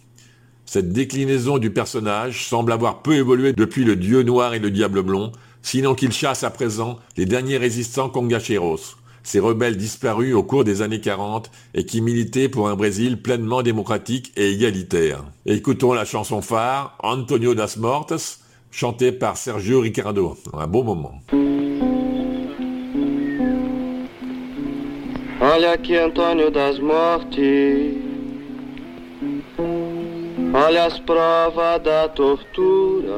Cette 0.66 0.92
déclinaison 0.92 1.60
du 1.60 1.70
personnage 1.70 2.48
semble 2.48 2.72
avoir 2.72 3.04
peu 3.04 3.14
évolué 3.14 3.54
depuis 3.54 3.84
le 3.84 3.96
dieu 3.96 4.24
noir 4.24 4.56
et 4.56 4.60
le 4.60 4.72
diable 4.72 5.04
blond, 5.04 5.32
sinon 5.62 5.94
qu'il 5.94 6.12
chasse 6.12 6.44
à 6.44 6.50
présent 6.50 6.98
les 7.16 7.28
derniers 7.28 7.58
résistants 7.58 8.10
congacheros, 8.10 8.96
ces 9.22 9.40
rebelles 9.40 9.78
disparus 9.78 10.34
au 10.34 10.42
cours 10.42 10.64
des 10.64 10.82
années 10.82 11.00
40 11.00 11.52
et 11.76 11.86
qui 11.86 12.02
militaient 12.02 12.50
pour 12.50 12.70
un 12.70 12.76
Brésil 12.76 13.22
pleinement 13.22 13.62
démocratique 13.62 14.34
et 14.36 14.50
égalitaire. 14.52 15.26
Écoutons 15.46 15.94
la 15.94 16.06
chanson 16.06 16.42
phare, 16.42 16.98
Antonio 17.04 17.54
das 17.54 17.78
Mortes, 17.78 18.40
chantée 18.78 19.12
par 19.12 19.36
Sergio 19.38 19.82
Ricardo. 19.82 20.38
Un 20.54 20.68
beau 20.68 20.84
moment. 20.84 21.20
Olha 25.42 25.74
aqui 25.74 25.96
Antônio 25.96 26.52
das 26.52 26.78
Mortes, 26.78 27.96
olha 30.54 30.86
as 30.86 31.00
provas 31.00 31.82
da 31.82 32.08
tortura. 32.10 33.14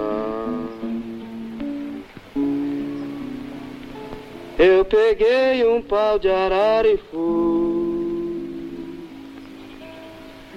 Eu 4.58 4.86
peguei 4.86 5.66
um 5.66 5.82
pau 5.82 6.18
de 6.20 6.30
arara 6.30 6.98
fui 7.12 8.00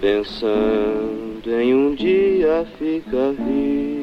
pensando 0.01 1.61
em 1.61 1.75
um 1.75 1.95
dia 1.95 2.67
ficar 2.79 3.33
rico. 3.33 4.02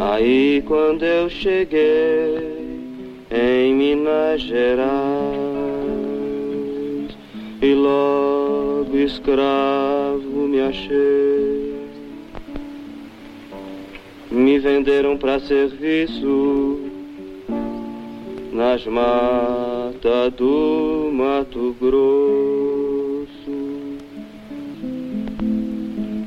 Aí 0.00 0.62
quando 0.66 1.04
eu 1.04 1.28
cheguei 1.30 2.64
em 3.30 3.74
Minas 3.74 4.42
Gerais 4.42 4.84
e 7.62 7.74
logo 7.74 8.96
escravo 8.96 10.48
me 10.48 10.60
achei. 10.60 11.74
Me 14.30 14.58
venderam 14.58 15.16
para 15.16 15.38
serviço 15.38 16.80
nas 18.52 18.84
matas 18.86 20.32
do 20.36 21.10
Mato 21.12 21.76
Grosso. 21.80 22.53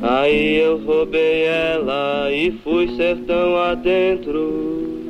Aí 0.10 0.56
eu 0.56 0.78
roubei 0.78 1.44
ela 1.44 2.32
e 2.32 2.50
fui 2.64 2.96
sertão 2.96 3.58
adentro 3.58 5.04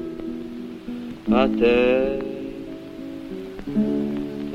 até 1.32 2.18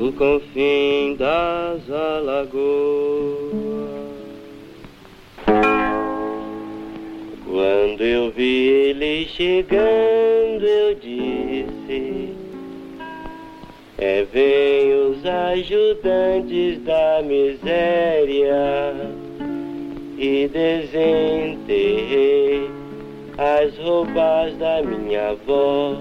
o 0.01 0.11
confim 0.11 1.15
das 1.17 1.89
alagoas. 1.89 3.53
Quando 7.47 8.01
eu 8.01 8.33
vi 8.33 8.67
ele 8.67 9.27
chegando, 9.27 10.67
eu 10.67 10.95
disse: 10.97 12.35
É, 13.97 14.27
vem 14.33 14.93
os 14.93 15.25
ajudantes 15.25 16.83
da 16.83 17.23
miséria 17.23 19.22
e 20.23 20.49
desenterrei 20.49 21.61
as 23.37 23.77
roupas 23.79 24.57
da 24.57 24.81
minha 24.81 25.31
avó 25.31 25.97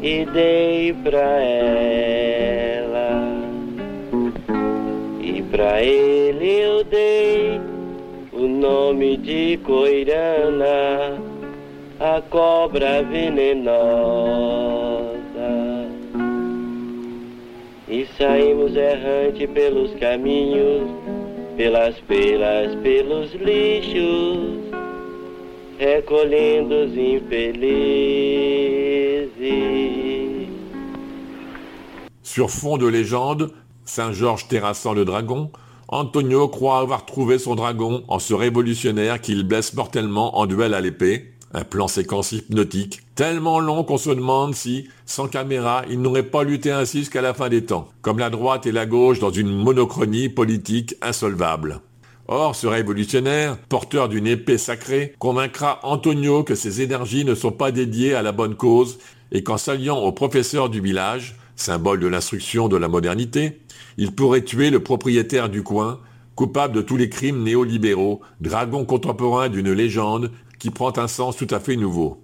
e 0.00 0.24
dei 0.26 0.92
pra 1.02 1.40
ela 1.40 3.10
e 5.20 5.42
pra 5.50 5.82
ele 5.82 6.60
eu 6.60 6.84
dei 6.84 7.60
o 8.32 8.46
nome 8.46 9.16
de 9.16 9.58
Coirana, 9.64 11.20
a 12.00 12.22
cobra 12.30 13.02
venenosa. 13.02 13.52
E 17.88 18.06
saímos 18.18 18.74
errante 18.74 19.46
pelos 19.46 19.94
caminhos, 19.94 20.88
Sur 32.24 32.50
fond 32.50 32.78
de 32.78 32.86
légende, 32.86 33.52
Saint-Georges 33.84 34.48
terrassant 34.48 34.92
le 34.92 35.04
dragon, 35.04 35.52
Antonio 35.86 36.48
croit 36.48 36.78
avoir 36.78 37.06
trouvé 37.06 37.38
son 37.38 37.54
dragon 37.54 38.02
en 38.08 38.18
ce 38.18 38.34
révolutionnaire 38.34 39.20
qu'il 39.20 39.46
blesse 39.46 39.74
mortellement 39.74 40.38
en 40.38 40.46
duel 40.46 40.74
à 40.74 40.80
l'épée. 40.80 41.32
Un 41.54 41.62
plan 41.62 41.86
séquence 41.86 42.32
hypnotique, 42.32 43.02
tellement 43.22 43.60
long 43.60 43.84
qu'on 43.84 43.98
se 43.98 44.10
demande 44.10 44.52
si, 44.52 44.88
sans 45.06 45.28
caméra, 45.28 45.84
il 45.88 46.02
n'aurait 46.02 46.24
pas 46.24 46.42
lutté 46.42 46.72
ainsi 46.72 46.98
jusqu'à 46.98 47.22
la 47.22 47.34
fin 47.34 47.48
des 47.48 47.64
temps, 47.64 47.86
comme 48.00 48.18
la 48.18 48.30
droite 48.30 48.66
et 48.66 48.72
la 48.72 48.84
gauche 48.84 49.20
dans 49.20 49.30
une 49.30 49.62
monochronie 49.62 50.28
politique 50.28 50.96
insolvable. 51.00 51.82
Or, 52.26 52.56
ce 52.56 52.66
révolutionnaire, 52.66 53.58
porteur 53.68 54.08
d'une 54.08 54.26
épée 54.26 54.58
sacrée, 54.58 55.14
convaincra 55.20 55.78
Antonio 55.84 56.42
que 56.42 56.56
ses 56.56 56.82
énergies 56.82 57.24
ne 57.24 57.36
sont 57.36 57.52
pas 57.52 57.70
dédiées 57.70 58.14
à 58.14 58.22
la 58.22 58.32
bonne 58.32 58.56
cause 58.56 58.98
et 59.30 59.44
qu'en 59.44 59.56
s'alliant 59.56 60.00
au 60.00 60.10
professeur 60.10 60.68
du 60.68 60.80
village, 60.80 61.36
symbole 61.54 62.00
de 62.00 62.08
l'instruction 62.08 62.66
de 62.66 62.76
la 62.76 62.88
modernité, 62.88 63.60
il 63.98 64.10
pourrait 64.10 64.42
tuer 64.42 64.70
le 64.70 64.82
propriétaire 64.82 65.48
du 65.48 65.62
coin, 65.62 66.00
coupable 66.34 66.74
de 66.74 66.82
tous 66.82 66.96
les 66.96 67.08
crimes 67.08 67.44
néolibéraux, 67.44 68.20
dragon 68.40 68.84
contemporain 68.84 69.48
d'une 69.48 69.70
légende 69.70 70.32
qui 70.58 70.70
prend 70.70 70.98
un 70.98 71.06
sens 71.06 71.36
tout 71.36 71.46
à 71.52 71.60
fait 71.60 71.76
nouveau. 71.76 72.21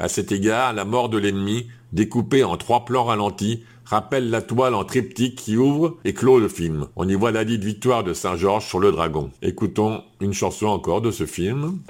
À 0.00 0.08
cet 0.08 0.32
égard, 0.32 0.72
la 0.72 0.86
mort 0.86 1.10
de 1.10 1.18
l'ennemi, 1.18 1.68
découpée 1.92 2.42
en 2.42 2.56
trois 2.56 2.86
plans 2.86 3.04
ralentis, 3.04 3.64
rappelle 3.84 4.30
la 4.30 4.40
toile 4.40 4.74
en 4.74 4.82
triptyque 4.82 5.36
qui 5.36 5.58
ouvre 5.58 5.98
et 6.06 6.14
clôt 6.14 6.38
le 6.38 6.48
film. 6.48 6.86
On 6.96 7.06
y 7.06 7.14
voit 7.14 7.32
la 7.32 7.44
dite 7.44 7.62
victoire 7.62 8.02
de 8.02 8.14
Saint-Georges 8.14 8.66
sur 8.66 8.80
le 8.80 8.92
dragon. 8.92 9.28
Écoutons 9.42 10.02
une 10.22 10.32
chanson 10.32 10.68
encore 10.68 11.02
de 11.02 11.10
ce 11.10 11.26
film. 11.26 11.80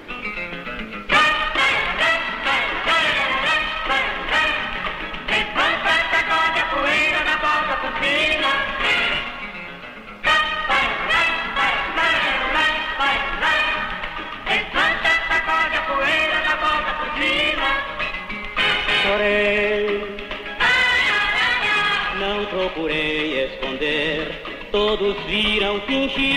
Todos 24.71 25.15
viram, 25.25 25.79
fingiram. 25.81 26.31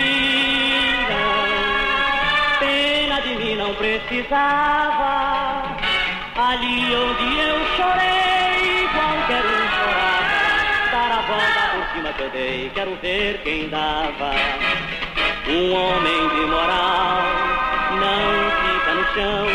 Pena 2.59 3.21
de 3.21 3.35
mim 3.35 3.55
não 3.55 3.73
precisava, 3.75 5.63
ali 6.35 6.95
onde 6.95 7.39
eu 7.39 7.65
chorei, 7.75 8.87
qualquer 8.93 9.43
um 9.45 9.65
chorava. 9.75 10.25
Dar 10.91 11.11
a 11.11 11.21
volta 11.21 11.61
por 11.73 11.95
cima 11.95 12.13
que 12.13 12.21
eu 12.23 12.29
dei, 12.29 12.71
quero 12.73 12.95
ver 13.01 13.41
quem 13.43 13.69
dava. 13.69 14.31
Um 15.47 15.73
homem 15.73 16.29
de 16.29 16.45
moral 16.47 17.21
não 17.99 18.51
fica 18.61 18.93
no 18.95 19.05
chão, 19.13 19.47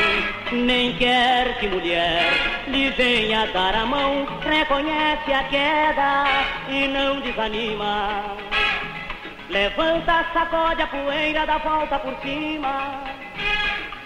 nem 0.52 0.94
quer 0.94 1.58
que 1.58 1.68
mulher 1.68 2.32
lhe 2.68 2.90
venha 2.90 3.46
dar 3.46 3.74
a 3.74 3.84
mão. 3.84 4.26
Reconhece 4.42 5.32
a 5.32 5.44
queda 5.44 6.24
e 6.68 6.86
não 6.88 7.20
desanima. 7.20 8.36
Levanta, 9.50 10.26
sacode 10.32 10.80
a 10.80 10.86
poeira, 10.86 11.44
dá 11.44 11.58
volta 11.58 11.98
por 11.98 12.14
cima. 12.22 13.02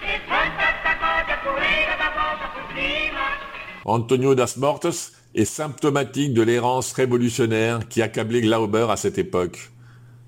Levanta, 0.00 0.66
sacode 0.82 1.32
a 1.32 1.36
poeira, 1.44 1.96
dá 1.98 2.10
volta 2.16 2.48
por 2.54 2.64
cima. 2.74 3.24
Antonio 3.84 4.34
das 4.34 4.56
Mortes 4.56 5.12
est 5.34 5.44
symptomatique 5.44 6.32
de 6.32 6.40
l'errance 6.40 6.94
révolutionnaire 6.94 7.86
qui 7.88 8.00
accablait 8.00 8.40
Glauber 8.40 8.86
à 8.88 8.96
cette 8.96 9.18
époque. 9.18 9.70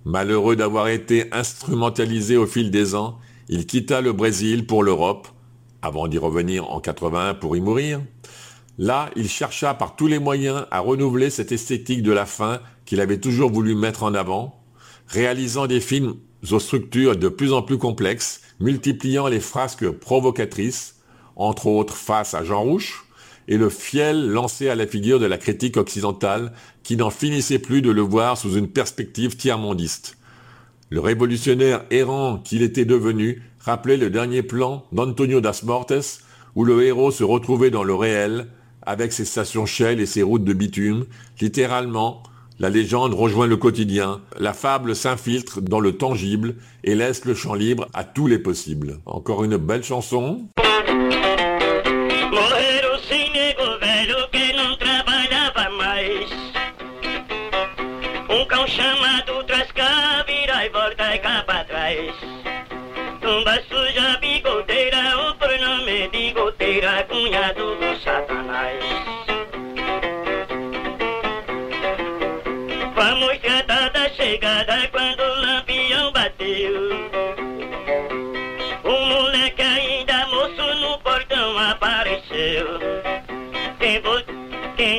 Malheureux 0.05 0.55
d'avoir 0.55 0.89
été 0.89 1.33
instrumentalisé 1.33 2.37
au 2.37 2.47
fil 2.47 2.71
des 2.71 2.95
ans, 2.95 3.19
il 3.49 3.65
quitta 3.65 4.03
le 4.03 4.13
Brésil 4.13 4.67
pour 4.67 4.83
l'Europe, 4.83 5.29
avant 5.81 6.09
d'y 6.09 6.19
revenir 6.19 6.71
en 6.71 6.81
81 6.81 7.33
pour 7.33 7.57
y 7.57 7.63
mourir. 7.63 8.03
Là, 8.77 9.09
il 9.17 9.31
chercha 9.31 9.73
par 9.73 9.97
tous 9.97 10.09
les 10.09 10.19
moyens 10.19 10.67
à 10.71 10.81
renouveler 10.81 11.31
cette 11.31 11.53
esthétique 11.53 12.03
de 12.03 12.13
la 12.13 12.27
fin 12.27 12.61
qu'il 12.85 13.01
avait 13.01 13.19
toujours 13.19 13.51
voulu 13.51 13.75
mettre 13.75 14.03
en 14.03 14.13
avant, 14.13 14.56
réalisant 15.09 15.67
des 15.67 15.81
films 15.81 16.17
aux 16.51 16.59
structures 16.59 17.17
de 17.17 17.29
plus 17.29 17.53
en 17.53 17.63
plus 17.63 17.79
complexes, 17.79 18.41
multipliant 18.61 19.29
les 19.29 19.41
frasques 19.41 19.91
provocatrices, 19.91 20.97
entre 21.35 21.67
autres 21.67 21.97
face 21.97 22.35
à 22.35 22.45
Jean 22.45 22.63
Rouche, 22.63 23.05
et 23.49 23.59
le 23.59 23.69
fiel 23.69 24.29
lancé 24.29 24.69
à 24.69 24.75
la 24.75 24.87
figure 24.87 25.21
de 25.21 25.27
la 25.27 25.39
critique 25.39 25.77
occidentale 25.77 26.53
qui 26.83 26.97
n'en 26.97 27.11
finissait 27.11 27.59
plus 27.59 27.83
de 27.83 27.91
le 27.91 28.03
voir 28.03 28.37
sous 28.37 28.55
une 28.55 28.69
perspective 28.69 29.37
tiers-mondiste. 29.37 30.17
Le 30.91 31.01
révolutionnaire 31.01 31.85
errant 31.91 32.39
qu'il 32.39 32.63
était 32.63 32.85
devenu 32.85 33.43
rappelait 33.61 33.97
le 33.97 34.11
dernier 34.11 34.43
plan 34.43 34.85
d'Antonio 34.93 35.41
das 35.41 35.63
Mortes 35.65 36.21
où 36.55 36.65
le 36.65 36.85
héros 36.85 37.11
se 37.11 37.25
retrouvait 37.25 37.71
dans 37.71 37.85
le 37.85 37.95
réel 37.95 38.49
avec 38.83 39.13
ses 39.13 39.25
stations 39.25 39.67
Shell 39.67 40.01
et 40.01 40.07
ses 40.07 40.23
routes 40.23 40.45
de 40.45 40.53
bitume. 40.53 41.05
Littéralement, 41.41 42.23
la 42.59 42.71
légende 42.71 43.15
rejoint 43.15 43.47
le 43.47 43.57
quotidien, 43.57 44.21
la 44.39 44.53
fable 44.53 44.97
s'infiltre 44.97 45.61
dans 45.61 45.81
le 45.81 45.93
tangible 45.93 46.57
et 46.85 46.95
laisse 46.95 47.25
le 47.25 47.35
champ 47.35 47.55
libre 47.55 47.89
à 47.95 48.05
tous 48.05 48.27
les 48.27 48.39
possibles. 48.39 48.99
Encore 49.07 49.45
une 49.45 49.57
belle 49.57 49.85
chanson. 49.85 50.49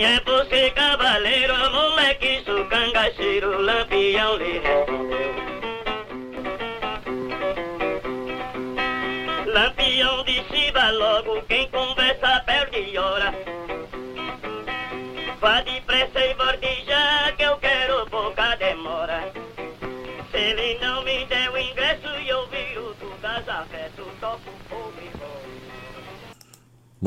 É 0.07 0.21
você, 0.21 0.71
cavaleiro? 0.71 1.53
Moleque, 1.71 2.41
sou 2.45 2.65
cangaceiro, 2.65 3.61
lampião 3.61 4.37
lhe 4.37 4.61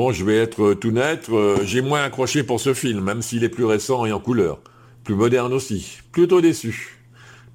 Bon, 0.01 0.13
je 0.13 0.25
vais 0.25 0.39
être 0.39 0.73
tout 0.73 0.93
net, 0.93 1.27
euh, 1.29 1.59
j'ai 1.63 1.83
moins 1.83 2.03
accroché 2.03 2.43
pour 2.43 2.59
ce 2.59 2.73
film, 2.73 3.05
même 3.05 3.21
s'il 3.21 3.45
est 3.45 3.51
plus 3.51 3.67
récent 3.67 4.07
et 4.07 4.13
en 4.13 4.19
couleur. 4.19 4.63
Plus 5.05 5.15
moderne 5.15 5.53
aussi. 5.53 5.99
Plutôt 6.11 6.41
déçu. 6.41 6.99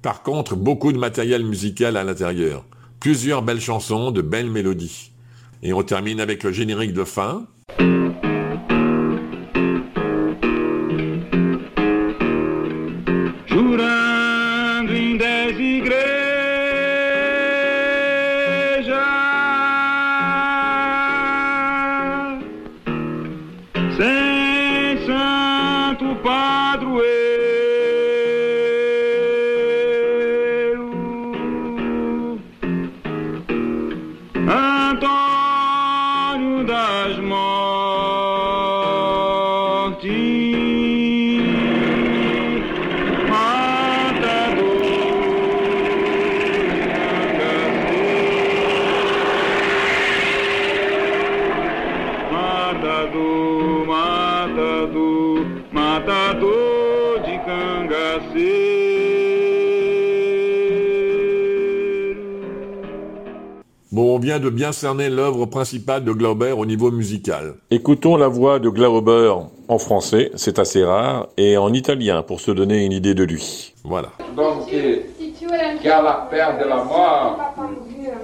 Par 0.00 0.22
contre, 0.22 0.54
beaucoup 0.54 0.92
de 0.92 0.96
matériel 0.96 1.44
musical 1.44 1.96
à 1.96 2.04
l'intérieur. 2.04 2.64
Plusieurs 3.00 3.42
belles 3.42 3.60
chansons, 3.60 4.12
de 4.12 4.22
belles 4.22 4.48
mélodies. 4.48 5.10
Et 5.64 5.72
on 5.72 5.82
termine 5.82 6.20
avec 6.20 6.44
le 6.44 6.52
générique 6.52 6.92
de 6.92 7.02
fin. 7.02 7.48
Bien 64.56 64.72
cerner 64.72 65.10
l'œuvre 65.10 65.44
principale 65.44 66.02
de 66.02 66.12
Glauber 66.12 66.52
au 66.52 66.64
niveau 66.64 66.90
musical. 66.90 67.54
Écoutons 67.70 68.16
la 68.16 68.26
voix 68.26 68.58
de 68.58 68.70
Glauber 68.70 69.34
en 69.68 69.78
français, 69.78 70.30
c'est 70.34 70.58
assez 70.58 70.82
rare, 70.82 71.28
et 71.36 71.58
en 71.58 71.72
italien 71.74 72.22
pour 72.22 72.40
se 72.40 72.50
donner 72.50 72.84
une 72.84 72.92
idée 72.92 73.14
de 73.14 73.22
lui. 73.22 73.74
Voilà. 73.84 74.08
Donc, 74.34 74.66
qui 74.66 75.88
a 75.88 76.02
la 76.02 76.26
peur 76.30 76.58
de 76.58 76.64
la 76.66 76.76
mort, 76.76 77.38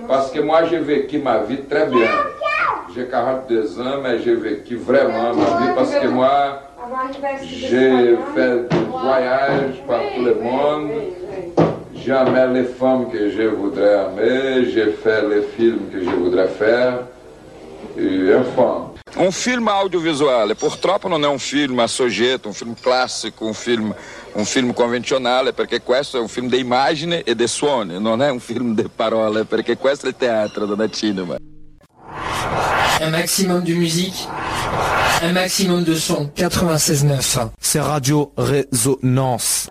parce 0.09 0.31
que 0.31 0.41
moi 0.41 0.65
j'ai 0.65 0.79
vécu 0.79 1.19
ma 1.19 1.43
vie 1.43 1.61
très 1.69 1.87
bien. 1.87 2.09
J'ai 2.95 3.07
42 3.07 3.81
ans, 3.81 4.01
mais 4.03 4.19
j'ai 4.23 4.35
vécu 4.35 4.77
vraiment 4.77 5.35
ma 5.35 5.45
vie 5.61 5.73
parce 5.75 5.95
que 5.95 6.09
moi, 6.09 6.61
j'ai 7.43 8.17
fait 8.35 8.69
des 8.69 8.85
voyages 8.91 9.83
partout 9.87 10.25
le 10.25 10.35
monde. 10.35 10.91
J'aimais 12.05 12.49
les 12.49 12.65
femmes 12.65 13.09
que 13.11 13.31
je 13.31 13.43
voudrais 13.43 13.95
aimer, 13.95 14.71
j'ai 14.73 14.93
fait 14.93 15.23
les 15.29 15.43
films 15.57 15.89
que 15.93 16.03
je 16.03 16.11
voudrais 16.11 16.49
faire. 16.49 17.07
E, 17.97 18.35
enfim. 18.35 18.91
Um 19.15 19.31
filme 19.31 19.69
audiovisual, 19.69 20.57
purtroppo 20.57 21.07
non 21.07 21.23
è 21.23 21.29
un 21.29 21.39
film 21.39 21.79
a 21.81 21.87
soggetto, 21.87 22.49
un 22.49 22.55
film 22.55 22.75
classico, 22.81 23.45
un 23.45 23.53
film, 23.53 23.95
un 24.33 24.45
film 24.45 24.73
convenzionale, 24.73 25.53
perché 25.53 25.83
questo 25.83 26.17
è 26.17 26.21
un 26.21 26.29
film 26.29 26.49
di 26.49 26.59
immagine 26.59 27.23
e 27.23 27.35
di 27.35 27.47
suoni, 27.47 28.01
non 28.01 28.23
è 28.23 28.31
un 28.31 28.41
film 28.41 28.75
di 28.75 28.89
parole, 28.95 29.45
perché 29.45 29.77
questo 29.77 30.09
è 30.09 30.17
teatro, 30.17 30.65
non 30.65 30.81
è 30.81 30.89
cinema. 30.89 31.37
Un 33.01 33.11
maximum 33.11 33.63
de 33.63 33.75
musique, 33.75 34.27
un 35.23 35.33
maximum 35.33 35.85
de 35.85 35.95
son. 35.95 36.31
96.9. 36.35 37.51
C'est 37.61 37.83
Radio 37.83 38.33
Résonance. 38.37 39.69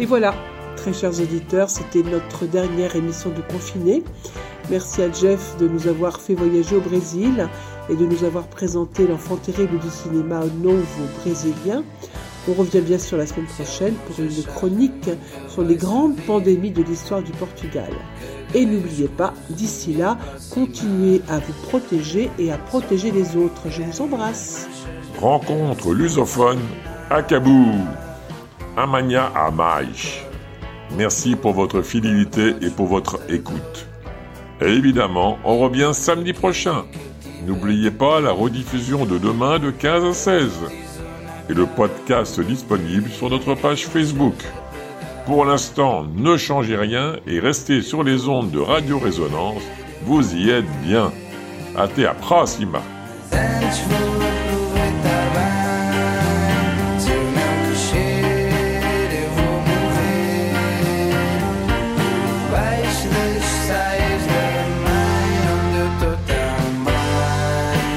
Et 0.00 0.06
voilà, 0.06 0.32
très 0.76 0.92
chers 0.92 1.20
auditeurs, 1.20 1.68
c'était 1.68 2.04
notre 2.04 2.46
dernière 2.46 2.94
émission 2.94 3.30
de 3.30 3.40
Confiné. 3.52 4.04
Merci 4.70 5.02
à 5.02 5.10
Jeff 5.10 5.56
de 5.58 5.66
nous 5.66 5.88
avoir 5.88 6.20
fait 6.20 6.34
voyager 6.34 6.76
au 6.76 6.80
Brésil 6.80 7.48
et 7.90 7.96
de 7.96 8.04
nous 8.04 8.22
avoir 8.22 8.46
présenté 8.46 9.08
l'enfant 9.08 9.36
terrible 9.36 9.78
du 9.80 9.90
cinéma 9.90 10.42
nouveau 10.62 11.04
brésilien. 11.20 11.82
On 12.48 12.52
revient 12.52 12.80
bien 12.80 12.98
sûr 12.98 13.18
la 13.18 13.26
semaine 13.26 13.46
prochaine 13.46 13.94
pour 14.06 14.24
une 14.24 14.42
chronique 14.44 15.10
sur 15.48 15.62
les 15.62 15.74
grandes 15.74 16.16
pandémies 16.26 16.70
de 16.70 16.82
l'histoire 16.82 17.22
du 17.22 17.32
Portugal. 17.32 17.90
Et 18.54 18.64
n'oubliez 18.66 19.08
pas, 19.08 19.34
d'ici 19.50 19.94
là, 19.94 20.16
continuez 20.54 21.22
à 21.28 21.40
vous 21.40 21.52
protéger 21.68 22.30
et 22.38 22.52
à 22.52 22.56
protéger 22.56 23.10
les 23.10 23.36
autres. 23.36 23.68
Je 23.68 23.82
vous 23.82 24.00
embrasse. 24.00 24.68
Rencontre 25.20 25.92
lusophone 25.92 26.60
à 27.10 27.20
Cabou. 27.22 27.74
Amania 28.78 29.32
à 29.34 29.50
Maïch. 29.50 30.22
Merci 30.96 31.34
pour 31.34 31.52
votre 31.52 31.82
fidélité 31.82 32.54
et 32.62 32.70
pour 32.70 32.86
votre 32.86 33.18
écoute. 33.28 33.88
Et 34.60 34.68
évidemment, 34.68 35.36
on 35.44 35.58
revient 35.58 35.90
samedi 35.92 36.32
prochain. 36.32 36.84
N'oubliez 37.44 37.90
pas 37.90 38.20
la 38.20 38.30
rediffusion 38.30 39.04
de 39.04 39.18
demain 39.18 39.58
de 39.58 39.72
15 39.72 40.04
à 40.04 40.12
16 40.12 40.50
et 41.50 41.54
le 41.54 41.66
podcast 41.66 42.40
disponible 42.40 43.10
sur 43.10 43.30
notre 43.30 43.54
page 43.54 43.86
Facebook. 43.86 44.44
Pour 45.26 45.44
l'instant, 45.44 46.06
ne 46.14 46.36
changez 46.36 46.76
rien 46.76 47.16
et 47.26 47.40
restez 47.40 47.82
sur 47.82 48.04
les 48.04 48.28
ondes 48.28 48.52
de 48.52 48.60
Radio 48.60 48.98
Résonance. 48.98 49.62
Vous 50.04 50.36
y 50.36 50.50
êtes 50.50 50.70
bien. 50.82 51.12
Até 51.76 52.06
a 52.06 52.14
próxima. 52.14 52.80